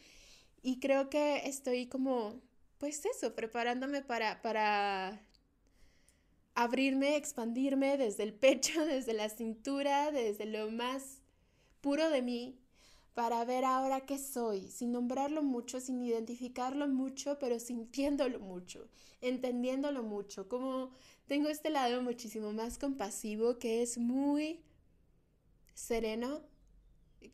[0.62, 2.42] Y creo que estoy como,
[2.78, 5.22] pues eso, preparándome para, para
[6.56, 11.22] abrirme, expandirme desde el pecho, desde la cintura, desde lo más
[11.82, 12.60] puro de mí,
[13.14, 18.88] para ver ahora qué soy, sin nombrarlo mucho, sin identificarlo mucho, pero sintiéndolo mucho,
[19.20, 20.92] entendiéndolo mucho, como
[21.28, 24.62] tengo este lado muchísimo más compasivo que es muy
[25.74, 26.42] sereno,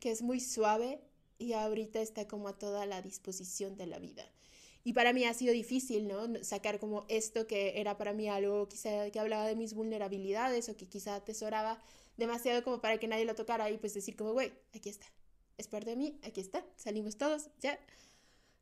[0.00, 1.00] que es muy suave
[1.38, 4.24] y ahorita está como a toda la disposición de la vida.
[4.86, 6.44] Y para mí ha sido difícil, ¿no?
[6.44, 10.76] Sacar como esto que era para mí algo quizá que hablaba de mis vulnerabilidades o
[10.76, 11.82] que quizá atesoraba
[12.16, 15.06] demasiado como para que nadie lo tocara y pues decir como, güey, aquí está,
[15.58, 17.80] es parte de mí, aquí está, salimos todos, ya.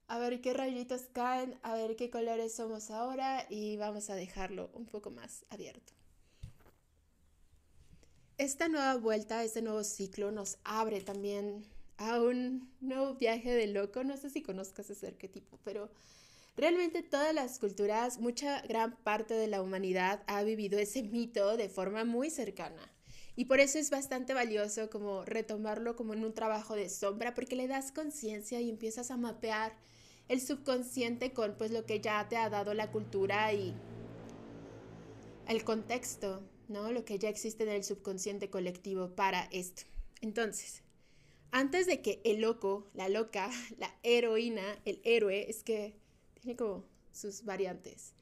[0.07, 4.71] A ver qué rayitos caen, a ver qué colores somos ahora y vamos a dejarlo
[4.73, 5.93] un poco más abierto.
[8.39, 11.67] Esta nueva vuelta, este nuevo ciclo nos abre también
[11.97, 14.05] a un nuevo viaje de loco.
[14.05, 15.91] No sé si conozcas ese arquetipo, pero
[16.57, 21.69] realmente todas las culturas, mucha gran parte de la humanidad ha vivido ese mito de
[21.69, 22.91] forma muy cercana.
[23.37, 27.57] Y por eso es bastante valioso como retomarlo como en un trabajo de sombra, porque
[27.57, 29.73] le das conciencia y empiezas a mapear
[30.29, 33.75] el subconsciente con pues lo que ya te ha dado la cultura y
[35.49, 36.93] el contexto, ¿no?
[36.93, 39.83] Lo que ya existe en el subconsciente colectivo para esto.
[40.21, 40.84] Entonces,
[41.55, 43.49] antes de que el loco, la loca,
[43.79, 45.95] la heroína, el héroe, es que
[46.35, 48.13] tiene como sus variantes,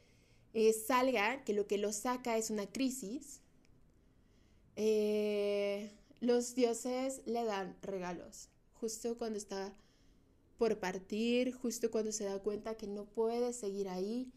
[0.53, 3.41] eh, salga, que lo que lo saca es una crisis,
[4.77, 9.75] eh, los dioses le dan regalos, justo cuando está
[10.59, 14.31] por partir, justo cuando se da cuenta que no puede seguir ahí,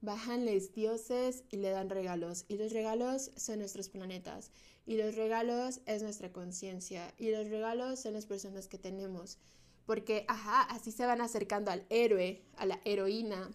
[0.00, 2.46] bajan los dioses y le dan regalos.
[2.48, 4.50] Y los regalos son nuestros planetas.
[4.88, 7.12] Y los regalos es nuestra conciencia.
[7.18, 9.36] Y los regalos son las personas que tenemos.
[9.84, 13.50] Porque, ajá, así se van acercando al héroe, a la heroína.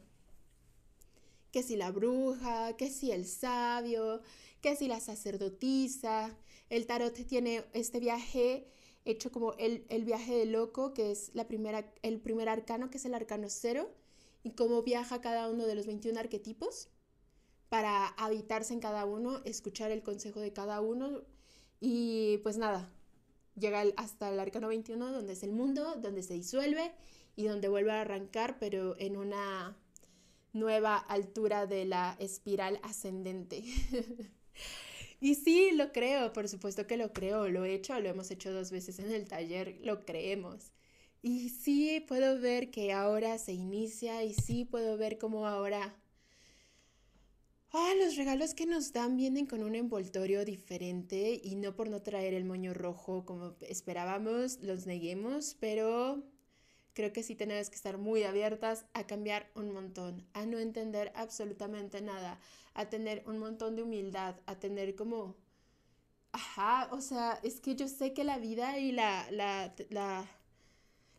[1.52, 4.22] Que si la bruja, que si el sabio,
[4.62, 6.38] que si la sacerdotisa.
[6.70, 8.68] El tarot tiene este viaje
[9.04, 13.00] hecho como el, el viaje de loco, que es la primera, el primer arcano, que
[13.00, 13.90] es el arcano cero
[14.44, 16.90] y cómo viaja cada uno de los 21 arquetipos
[17.74, 21.24] para habitarse en cada uno, escuchar el consejo de cada uno
[21.82, 22.88] y pues nada,
[23.56, 26.92] llega hasta el arcano 21 donde es el mundo, donde se disuelve
[27.36, 29.76] y donde vuelve a arrancar, pero en una
[30.52, 33.64] nueva altura de la espiral ascendente.
[35.20, 38.54] y sí, lo creo, por supuesto que lo creo, lo he hecho, lo hemos hecho
[38.54, 40.74] dos veces en el taller, lo creemos.
[41.24, 45.98] Y sí puedo ver que ahora se inicia y sí puedo ver cómo ahora...
[47.76, 52.04] Ah, los regalos que nos dan vienen con un envoltorio diferente y no por no
[52.04, 56.24] traer el moño rojo como esperábamos, los neguemos, pero
[56.94, 61.12] creo que sí tenemos que estar muy abiertas a cambiar un montón, a no entender
[61.16, 62.40] absolutamente nada,
[62.76, 65.36] a tener un montón de humildad, a tener como...
[66.32, 70.28] Ajá, o sea, es que yo sé que la vida y la, la, la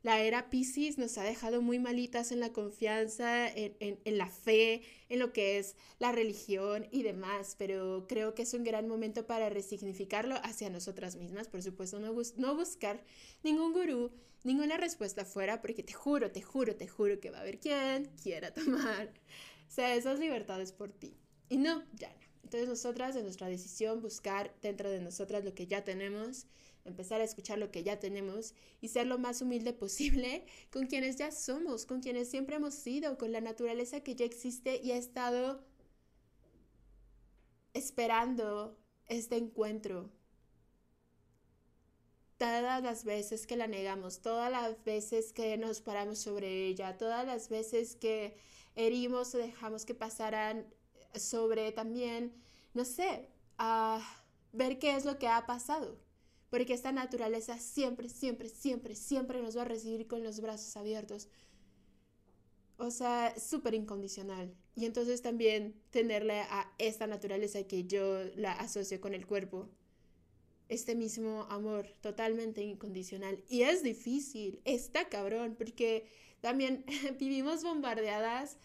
[0.05, 5.18] la era Pisces nos ha dejado muy malitas en la confianza, en, la fe, en
[5.18, 9.48] lo que es la religión y demás, pero creo que es un gran momento para
[9.48, 11.48] resignificarlo hacia nosotras mismas.
[11.48, 13.02] Por supuesto, no, no buscar
[13.42, 14.12] ningún gurú,
[14.44, 18.05] ninguna respuesta afuera, porque te juro, te juro, te juro que va a haber quien
[18.22, 19.11] quiera tomar
[19.74, 21.16] sea, esas libertades por ti.
[21.48, 22.24] Y no, ya no.
[22.44, 26.46] Entonces nosotras, de nuestra decisión, buscar dentro de nosotras lo que ya tenemos
[26.85, 31.16] empezar a escuchar lo que ya tenemos y ser lo más humilde posible con quienes
[31.16, 34.97] ya somos, con quienes siempre hemos sido, con la naturaleza que ya existe y ha
[34.97, 35.64] estado
[37.72, 40.11] esperando este encuentro.
[42.37, 47.24] Todas las veces que la negamos, todas las veces que nos paramos sobre ella, todas
[47.26, 48.37] las veces que
[48.74, 50.66] herimos o dejamos que pasaran
[51.14, 52.35] sobre también,
[52.74, 54.01] no sé, a
[54.53, 56.03] ver qué es lo que ha pasado
[56.55, 61.26] porque esta naturaleza siempre, siempre, siempre, siempre nos va a recibir con los brazos abiertos.
[62.76, 64.55] O sea, súper incondicional.
[64.76, 69.68] Y entonces también tenerle a esta naturaleza que yo la asocio con el cuerpo,
[70.68, 73.42] este mismo amor totalmente incondicional.
[73.48, 76.07] Y es difícil, está cabrón, porque
[76.40, 76.84] también
[77.18, 78.59] vivimos bombardeadas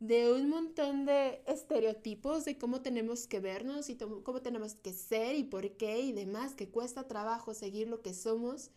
[0.00, 5.36] de un montón de estereotipos de cómo tenemos que vernos y cómo tenemos que ser
[5.36, 8.70] y por qué y demás, que cuesta trabajo seguir lo que somos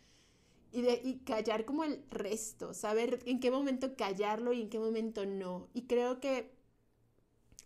[0.72, 4.78] y, de, y callar como el resto, saber en qué momento callarlo y en qué
[4.78, 5.68] momento no.
[5.74, 6.50] Y creo que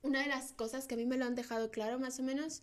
[0.02, 2.62] una de las cosas que a mí me lo han dejado claro más o menos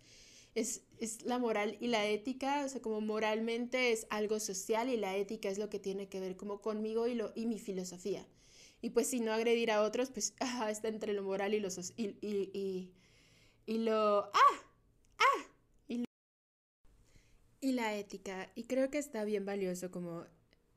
[0.56, 4.98] es, es, la moral y la ética, o sea, como moralmente es algo social y
[4.98, 8.26] la ética es lo que tiene que ver como conmigo y, lo, y mi filosofía.
[8.82, 10.34] Y pues si no agredir a otros, pues
[10.70, 11.70] está entre lo moral y lo...
[11.98, 12.94] Y, y,
[13.66, 14.26] y, lo...
[14.34, 14.66] ¡Ah!
[15.20, 15.46] ¡Ah!
[15.88, 16.04] Y,
[17.60, 18.52] y la ética.
[18.56, 20.26] Y creo que está bien valioso como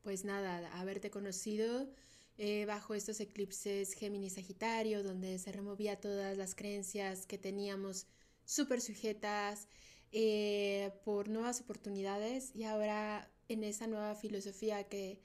[0.03, 1.89] pues nada, haberte conocido
[2.37, 8.05] eh, bajo estos eclipses Géminis Sagitario, donde se removía todas las creencias que teníamos
[8.43, 9.67] súper sujetas
[10.11, 15.21] eh, por nuevas oportunidades y ahora en esa nueva filosofía que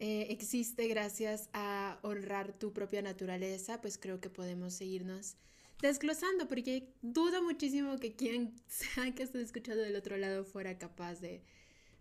[0.00, 5.36] eh, existe gracias a honrar tu propia naturaleza, pues creo que podemos seguirnos
[5.80, 11.20] desglosando, porque dudo muchísimo que quien sea que esté escuchando del otro lado fuera capaz
[11.20, 11.42] de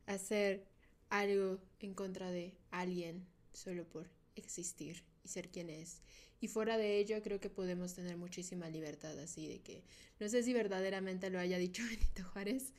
[0.05, 0.67] hacer
[1.09, 6.01] algo en contra de alguien solo por existir y ser quien es.
[6.39, 9.83] Y fuera de ello, creo que podemos tener muchísima libertad, así de que
[10.19, 12.73] no sé si verdaderamente lo haya dicho Benito Juárez,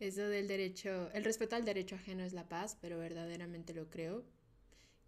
[0.00, 4.24] eso del derecho, el respeto al derecho ajeno es la paz, pero verdaderamente lo creo.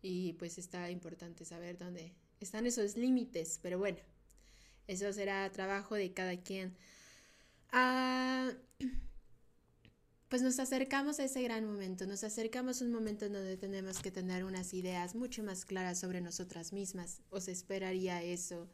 [0.08, 3.98] Y pues está importante saber dónde están esos límites, pero bueno,
[4.86, 6.76] eso será trabajo de cada quien.
[7.72, 8.52] Ah,
[10.28, 13.98] pues nos acercamos a ese gran momento, nos acercamos a un momento en donde tenemos
[13.98, 17.20] que tener unas ideas mucho más claras sobre nosotras mismas.
[17.30, 18.68] ¿Os esperaría eso?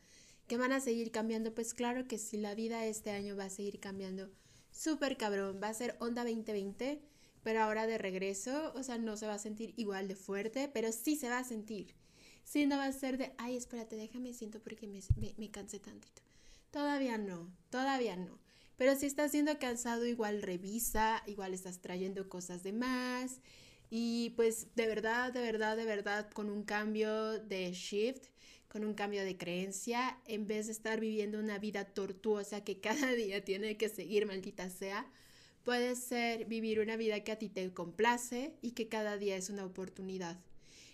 [0.47, 1.55] ¿Que van a seguir cambiando?
[1.55, 4.29] Pues claro que sí, la vida este año va a seguir cambiando
[4.71, 7.01] súper cabrón, va a ser onda 2020,
[7.43, 10.93] pero ahora de regreso, o sea, no se va a sentir igual de fuerte, pero
[10.93, 11.95] sí se va a sentir.
[12.45, 15.01] Sí, no va a ser de, ay, espérate, déjame siento porque me,
[15.37, 16.23] me, cansé tantito.
[16.71, 18.39] Todavía no, todavía no.
[18.77, 23.41] Pero si estás siendo cansado, igual revisa, igual estás trayendo cosas de más.
[23.91, 28.25] Y pues de verdad, de verdad, de verdad, con un cambio de shift,
[28.69, 33.13] con un cambio de creencia, en vez de estar viviendo una vida tortuosa que cada
[33.13, 35.07] día tiene que seguir, maldita sea,
[35.65, 39.51] puede ser vivir una vida que a ti te complace y que cada día es
[39.51, 40.41] una oportunidad.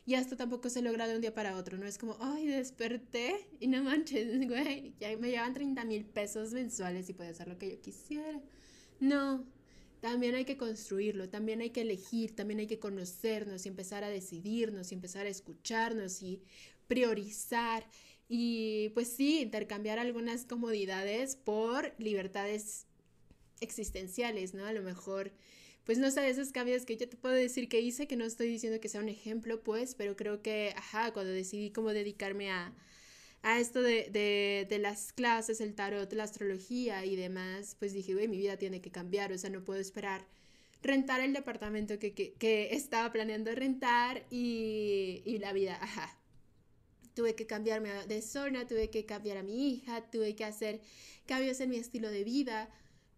[0.07, 3.47] Y esto tampoco se logra de un día para otro, no es como, ay, desperté
[3.61, 7.59] y no manches, güey, ya me llevan 30 mil pesos mensuales y puedo hacer lo
[7.59, 8.41] que yo quisiera.
[9.01, 9.45] No,
[10.01, 14.09] también hay que construirlo, también hay que elegir, también hay que conocernos y empezar a
[14.09, 16.41] decidirnos y empezar a escucharnos y
[16.87, 17.87] priorizar
[18.29, 22.88] y pues sí, intercambiar algunas comodidades por libertades
[23.61, 24.66] existenciales, ¿no?
[24.66, 25.32] A lo mejor
[25.88, 28.46] pues no sé, esos cambios que yo te puedo decir que hice, que no estoy
[28.48, 32.74] diciendo que sea un ejemplo, pues, pero creo que, ajá, cuando decidí cómo dedicarme a,
[33.40, 38.12] a esto de, de, de, las clases, el tarot, la astrología y demás, pues dije,
[38.12, 40.26] güey, mi vida tiene que cambiar, o sea, no puedo esperar
[40.82, 46.14] rentar el departamento que, que, que estaba planeando rentar y, y la vida, ajá.
[47.14, 50.82] Tuve que cambiarme de zona, tuve que cambiar a mi hija, tuve que hacer
[51.24, 52.68] cambios en mi estilo de vida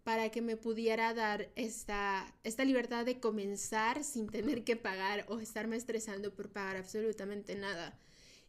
[0.03, 5.39] para que me pudiera dar esta, esta libertad de comenzar sin tener que pagar o
[5.39, 7.99] estarme estresando por pagar absolutamente nada.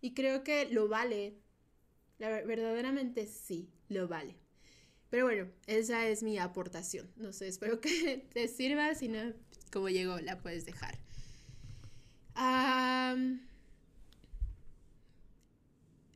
[0.01, 1.35] Y creo que lo vale.
[2.19, 4.37] Verdaderamente sí, lo vale.
[5.11, 7.11] Pero bueno, esa es mi aportación.
[7.17, 8.95] No sé, espero que te sirva.
[8.95, 9.35] Si no,
[9.71, 10.99] como llegó, la puedes dejar.
[12.35, 13.41] Um,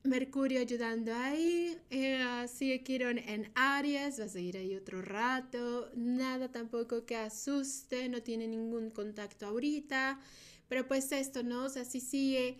[0.07, 6.51] Mercurio ayudando ahí, eh, sigue Quirón en Aries, va a seguir ahí otro rato, nada
[6.51, 10.21] tampoco que asuste, no tiene ningún contacto ahorita,
[10.69, 11.65] pero pues esto, ¿no?
[11.65, 12.59] O sea, sí sigue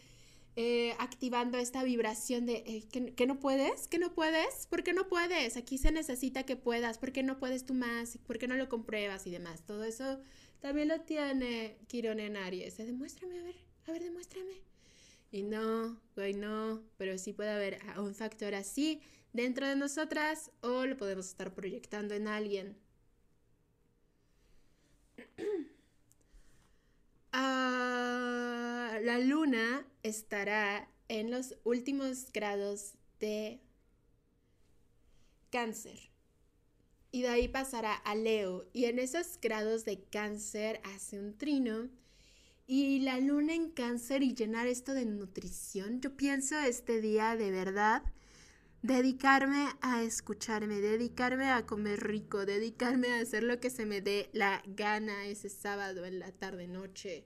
[0.57, 5.09] eh, activando esta vibración de que, que, no puedes, que no puedes, ¿por qué no
[5.09, 5.57] puedes?
[5.57, 8.19] Aquí se necesita que puedas, ¿por qué no puedes tú más?
[8.27, 9.65] ¿Por qué no lo compruebas y demás?
[9.67, 10.21] Todo eso
[10.61, 14.76] también lo tiene Quirón en Aries, demuéstrame, a ver, a ver, demuéstrame.
[15.31, 19.01] Y no, güey, no, pero sí puede haber un factor así
[19.33, 22.77] dentro de nosotras o lo podemos estar proyectando en alguien.
[27.33, 33.61] uh, la luna estará en los últimos grados de
[35.51, 36.11] cáncer.
[37.11, 38.69] Y de ahí pasará a Leo.
[38.73, 41.89] Y en esos grados de cáncer hace un trino
[42.67, 47.53] y la luna en cáncer y llenar esto de nutrición, yo pienso este día de
[47.53, 48.03] verdad
[48.83, 54.31] dedicarme a escucharme, dedicarme a comer rico, dedicarme a hacer lo que se me dé
[54.33, 57.25] la gana ese sábado en la tarde noche,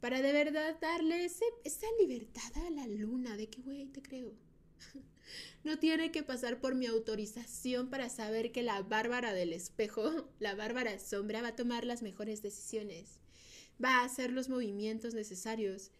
[0.00, 4.32] para de verdad darle ese, esa libertad a la luna, de que, güey, te creo.
[5.64, 10.54] No tiene que pasar por mi autorización para saber que la bárbara del espejo, la
[10.54, 13.23] bárbara sombra, va a tomar las mejores decisiones
[13.82, 15.90] va a hacer los movimientos necesarios.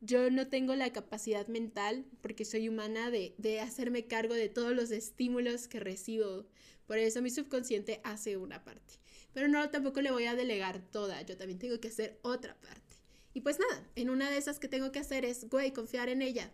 [0.00, 4.74] Yo no tengo la capacidad mental, porque soy humana, de, de hacerme cargo de todos
[4.74, 6.46] los estímulos que recibo.
[6.86, 8.94] Por eso mi subconsciente hace una parte.
[9.32, 11.22] Pero no, tampoco le voy a delegar toda.
[11.22, 12.96] Yo también tengo que hacer otra parte.
[13.34, 16.20] Y pues nada, en una de esas que tengo que hacer es, güey, confiar en
[16.20, 16.50] ella.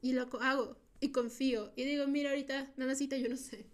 [0.00, 0.76] Y lo hago.
[1.00, 1.72] Y confío.
[1.74, 3.66] Y digo, mira, ahorita, nanacita, yo no sé.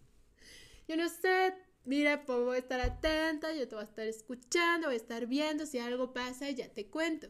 [0.86, 1.52] Yo no sé,
[1.88, 5.64] mira, pues voy estar atenta, yo te voy a estar escuchando, voy a estar viendo,
[5.64, 7.28] si algo pasa, ya te cuento.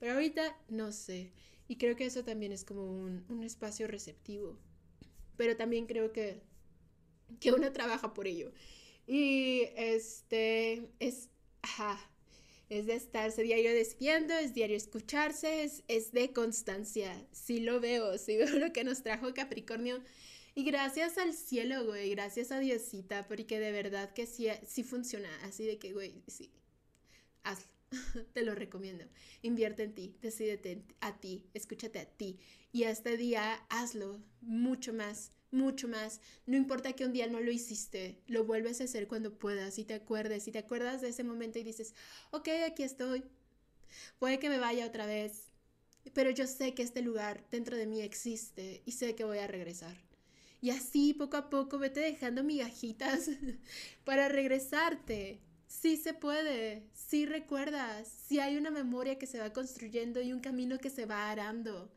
[0.00, 1.30] Pero ahorita no sé.
[1.68, 4.58] Y creo que eso también es como un, un espacio receptivo.
[5.36, 6.40] Pero también creo que,
[7.38, 8.50] que uno trabaja por ello.
[9.06, 11.28] Y este es,
[11.60, 12.00] ajá,
[12.70, 17.26] es de estarse diario despidiendo, es diario escucharse, es, es de constancia.
[17.32, 20.02] Sí lo veo, sí veo lo que nos trajo Capricornio.
[20.58, 25.28] Y gracias al cielo, güey, gracias a Diosita, porque de verdad que sí, sí funciona.
[25.44, 26.50] Así de que, güey, sí,
[27.44, 27.70] hazlo.
[28.34, 29.04] Te lo recomiendo.
[29.42, 32.40] Invierte en ti, decídete a ti, escúchate a ti.
[32.72, 36.20] Y este día hazlo mucho más mucho más.
[36.44, 39.84] No importa que un día no lo hiciste, lo vuelves a hacer cuando puedas y
[39.84, 40.48] te acuerdes.
[40.48, 41.94] Y te acuerdas de ese momento y dices,
[42.32, 43.22] ok, aquí estoy.
[44.18, 45.52] Puede que me vaya otra vez,
[46.14, 49.46] pero yo sé que este lugar dentro de mí existe y sé que voy a
[49.46, 50.07] regresar.
[50.60, 53.30] Y así poco a poco vete dejando migajitas
[54.04, 55.40] para regresarte.
[55.66, 60.40] Sí se puede, sí recuerdas, sí hay una memoria que se va construyendo y un
[60.40, 61.92] camino que se va arando.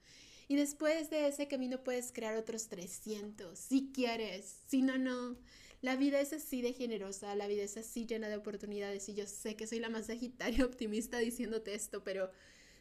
[0.50, 5.38] Y después de ese camino puedes crear otros 300, si quieres, si no, no.
[5.82, 9.26] La vida es así de generosa, la vida es así llena de oportunidades y yo
[9.26, 12.30] sé que soy la más sagitaria optimista diciéndote esto, pero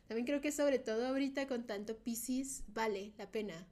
[0.08, 3.68] también creo que sobre todo ahorita con tanto Pisces vale la pena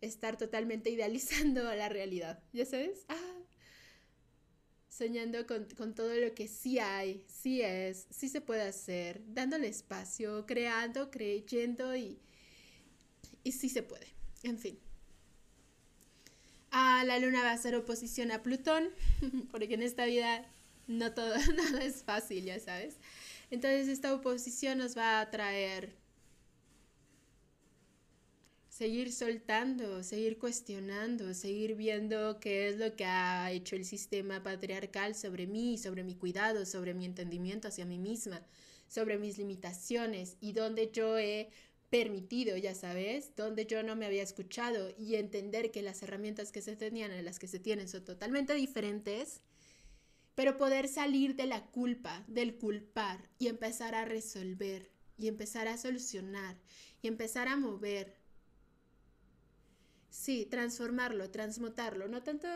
[0.00, 3.04] estar totalmente idealizando a la realidad, ¿ya sabes?
[3.08, 3.38] Ah,
[4.88, 9.68] soñando con, con, todo lo que sí hay, sí es, sí se puede hacer, dándole
[9.68, 12.20] espacio, creando, creyendo y
[13.44, 14.06] y sí se puede.
[14.42, 14.78] En fin.
[16.70, 18.90] Ah, la luna va a hacer oposición a Plutón,
[19.50, 20.46] porque en esta vida
[20.86, 22.96] no todo, nada es fácil, ya sabes.
[23.50, 25.96] Entonces esta oposición nos va a traer
[28.80, 35.14] seguir soltando, seguir cuestionando, seguir viendo qué es lo que ha hecho el sistema patriarcal
[35.14, 38.40] sobre mí, sobre mi cuidado, sobre mi entendimiento hacia mí misma,
[38.88, 41.50] sobre mis limitaciones y donde yo he
[41.90, 46.62] permitido, ya sabes, donde yo no me había escuchado y entender que las herramientas que
[46.62, 49.42] se tenían y las que se tienen son totalmente diferentes,
[50.34, 55.76] pero poder salir de la culpa, del culpar y empezar a resolver y empezar a
[55.76, 56.56] solucionar
[57.02, 58.19] y empezar a mover.
[60.10, 62.48] Sí, transformarlo, transmutarlo, no tanto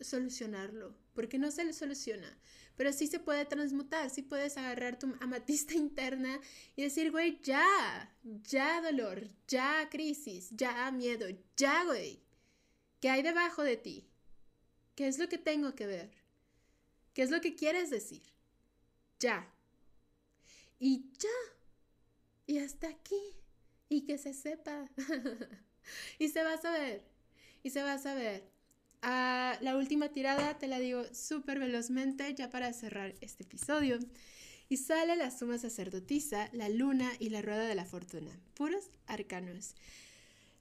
[0.00, 2.38] solucionarlo, porque no se le soluciona,
[2.76, 6.40] pero sí se puede transmutar, sí puedes agarrar tu amatista interna
[6.76, 8.14] y decir, güey, ya,
[8.44, 11.26] ya dolor, ya crisis, ya miedo,
[11.56, 12.22] ya, güey.
[13.00, 14.08] ¿Qué hay debajo de ti?
[14.94, 16.10] ¿Qué es lo que tengo que ver?
[17.12, 18.22] ¿Qué es lo que quieres decir?
[19.18, 19.52] Ya.
[20.78, 21.28] Y ya.
[22.46, 23.20] Y hasta aquí.
[23.88, 24.88] Y que se sepa.
[26.18, 27.02] y se va a saber.
[27.62, 28.54] Y se va a saber
[29.60, 33.98] la última tirada te la digo súper velozmente ya para cerrar este episodio.
[34.68, 38.30] Y sale la suma sacerdotisa, la luna y la rueda de la fortuna.
[38.54, 39.74] Puros arcanos.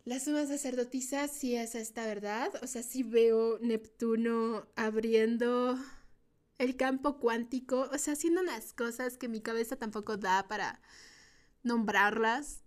[0.03, 2.51] La suma sacerdotisa sí es esta verdad.
[2.61, 5.79] O sea, sí veo Neptuno abriendo
[6.57, 7.89] el campo cuántico.
[7.93, 10.81] O sea, haciendo unas cosas que mi cabeza tampoco da para
[11.63, 12.62] nombrarlas.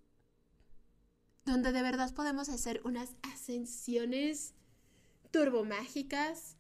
[1.46, 4.52] Donde de verdad podemos hacer unas ascensiones
[5.30, 6.56] turbomágicas.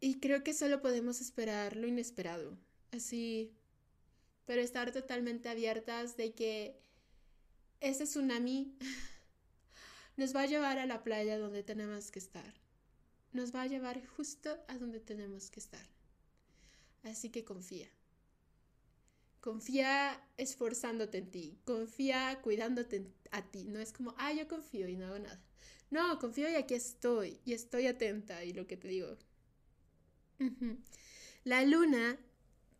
[0.00, 2.56] Y creo que solo podemos esperar lo inesperado.
[2.92, 3.52] Así,
[4.46, 6.80] pero estar totalmente abiertas de que
[7.80, 8.76] ese tsunami
[10.16, 12.54] nos va a llevar a la playa donde tenemos que estar.
[13.32, 15.86] Nos va a llevar justo a donde tenemos que estar.
[17.02, 17.88] Así que confía.
[19.46, 21.60] Confía esforzándote en ti.
[21.64, 23.68] Confía cuidándote a ti.
[23.68, 25.40] No es como, ah, yo confío y no hago nada.
[25.88, 27.38] No, confío y aquí estoy.
[27.44, 29.16] Y estoy atenta y lo que te digo.
[31.44, 32.18] La luna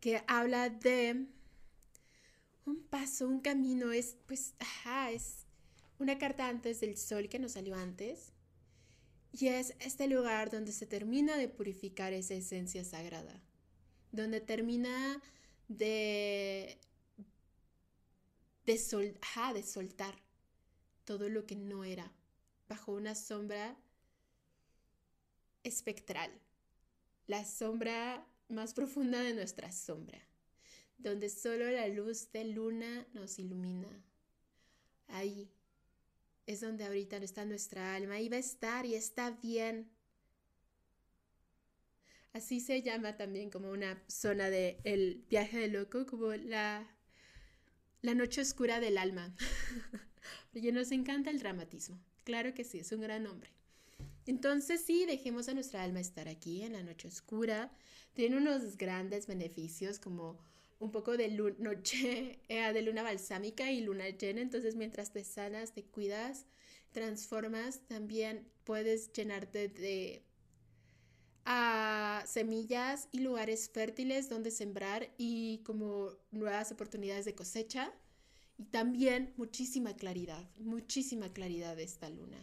[0.01, 1.27] que habla de
[2.65, 5.45] un paso, un camino, es pues, ajá, es
[5.99, 8.33] una carta antes del sol que nos salió antes.
[9.31, 13.41] Y es este lugar donde se termina de purificar esa esencia sagrada.
[14.11, 15.21] Donde termina
[15.67, 16.79] de,
[18.65, 19.19] de, sol,
[19.53, 20.21] de soltar
[21.05, 22.11] todo lo que no era
[22.67, 23.77] bajo una sombra
[25.63, 26.31] espectral,
[27.27, 30.19] la sombra más profunda de nuestra sombra,
[30.97, 33.89] donde solo la luz de luna nos ilumina.
[35.07, 35.49] Ahí
[36.45, 39.89] es donde ahorita está nuestra alma, ahí va a estar y está bien.
[42.37, 46.87] Así se llama también como una zona de el viaje de loco, como la,
[48.03, 49.33] la noche oscura del alma.
[50.53, 51.99] Porque nos encanta el dramatismo.
[52.25, 53.49] Claro que sí, es un gran nombre.
[54.27, 57.71] Entonces sí, dejemos a nuestra alma estar aquí en la noche oscura.
[58.13, 60.37] Tiene unos grandes beneficios como
[60.77, 65.73] un poco de noche, eh, de luna balsámica y luna llena, entonces mientras te sanas,
[65.73, 66.45] te cuidas,
[66.91, 70.26] transformas, también puedes llenarte de
[71.49, 77.93] a semillas y lugares fértiles donde sembrar y como nuevas oportunidades de cosecha.
[78.57, 82.37] Y también muchísima claridad, muchísima claridad de esta luna.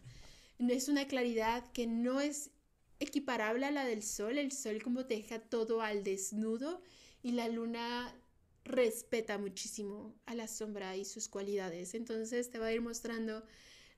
[0.58, 2.50] Es una claridad que no es
[2.98, 4.38] equiparable a la del sol.
[4.38, 6.80] El sol como te deja todo al desnudo
[7.22, 8.18] y la luna
[8.64, 11.94] respeta muchísimo a la sombra y sus cualidades.
[11.94, 13.44] Entonces te va a ir mostrando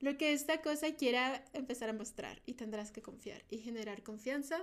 [0.01, 4.61] lo que esta cosa quiera empezar a mostrar y tendrás que confiar y generar confianza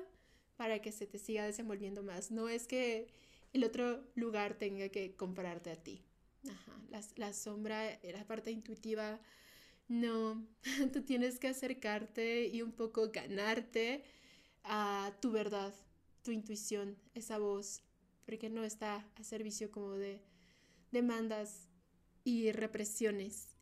[0.56, 2.30] para que se te siga desenvolviendo más.
[2.30, 3.08] No es que
[3.52, 6.02] el otro lugar tenga que comprarte a ti.
[6.48, 6.80] Ajá.
[6.90, 9.20] La, la sombra, la parte intuitiva,
[9.88, 10.46] no.
[10.92, 14.04] Tú tienes que acercarte y un poco ganarte
[14.64, 15.74] a tu verdad,
[16.22, 17.82] tu intuición, esa voz,
[18.24, 20.22] porque no está a servicio como de
[20.90, 21.68] demandas
[22.24, 23.53] y represiones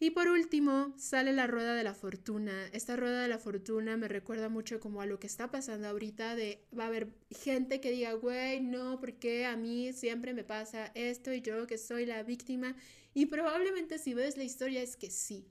[0.00, 2.68] y por último, sale la rueda de la fortuna.
[2.72, 6.36] Esta rueda de la fortuna me recuerda mucho como a lo que está pasando ahorita
[6.36, 10.92] de va a haber gente que diga, güey, no, porque a mí siempre me pasa
[10.94, 12.76] esto y yo que soy la víctima.
[13.12, 15.48] Y probablemente si ves la historia es que sí.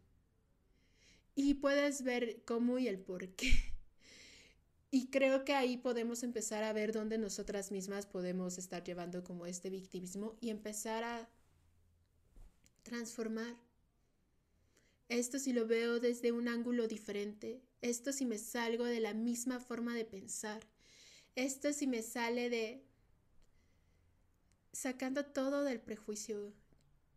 [1.35, 3.51] Y puedes ver cómo y el por qué.
[4.89, 9.45] Y creo que ahí podemos empezar a ver dónde nosotras mismas podemos estar llevando como
[9.45, 11.29] este victimismo y empezar a
[12.83, 13.66] transformar
[15.09, 17.61] esto si lo veo desde un ángulo diferente.
[17.81, 20.67] Esto si me salgo de la misma forma de pensar.
[21.35, 22.83] Esto si me sale de
[24.73, 26.53] sacando todo del prejuicio.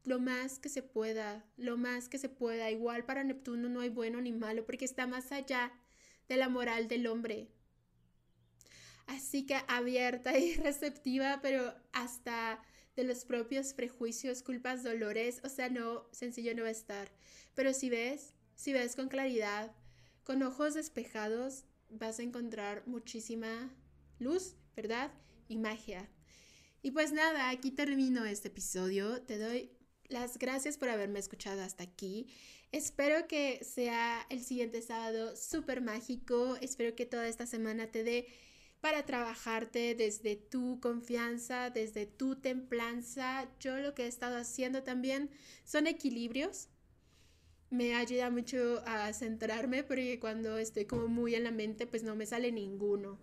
[0.05, 2.71] Lo más que se pueda, lo más que se pueda.
[2.71, 5.73] Igual para Neptuno no hay bueno ni malo porque está más allá
[6.29, 7.49] de la moral del hombre.
[9.07, 12.63] Así que abierta y receptiva, pero hasta
[13.01, 17.11] de los propios prejuicios, culpas, dolores, o sea, no, sencillo no va a estar.
[17.55, 19.73] Pero si ves, si ves con claridad,
[20.23, 23.71] con ojos despejados, vas a encontrar muchísima
[24.19, 25.11] luz, ¿verdad?
[25.49, 26.09] Y magia.
[26.83, 29.23] Y pues nada, aquí termino este episodio.
[29.23, 29.71] Te doy
[30.09, 32.27] las gracias por haberme escuchado hasta aquí.
[32.71, 36.57] Espero que sea el siguiente sábado súper mágico.
[36.61, 38.27] Espero que toda esta semana te dé
[38.81, 43.49] para trabajarte desde tu confianza, desde tu templanza.
[43.61, 45.31] Yo lo que he estado haciendo también
[45.65, 46.69] son equilibrios
[47.71, 52.17] me ayuda mucho a centrarme porque cuando estoy como muy en la mente pues no
[52.17, 53.19] me sale ninguno.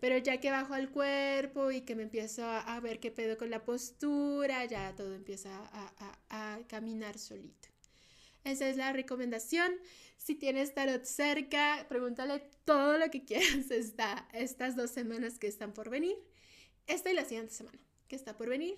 [0.00, 3.48] Pero ya que bajo al cuerpo y que me empiezo a, ver qué pedo con
[3.48, 7.68] la postura, ya todo empieza a, a, caminar solito.
[8.44, 9.72] Esa es la recomendación.
[10.26, 15.72] Si tienes tarot cerca, pregúntale todo lo que quieras esta, estas dos semanas que están
[15.72, 16.16] por venir.
[16.88, 18.76] Esta y la siguiente semana que está por venir.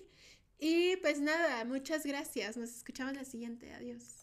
[0.59, 2.55] Y pues nada, muchas gracias.
[2.55, 3.73] Nos escuchamos la siguiente.
[3.73, 4.18] Adiós.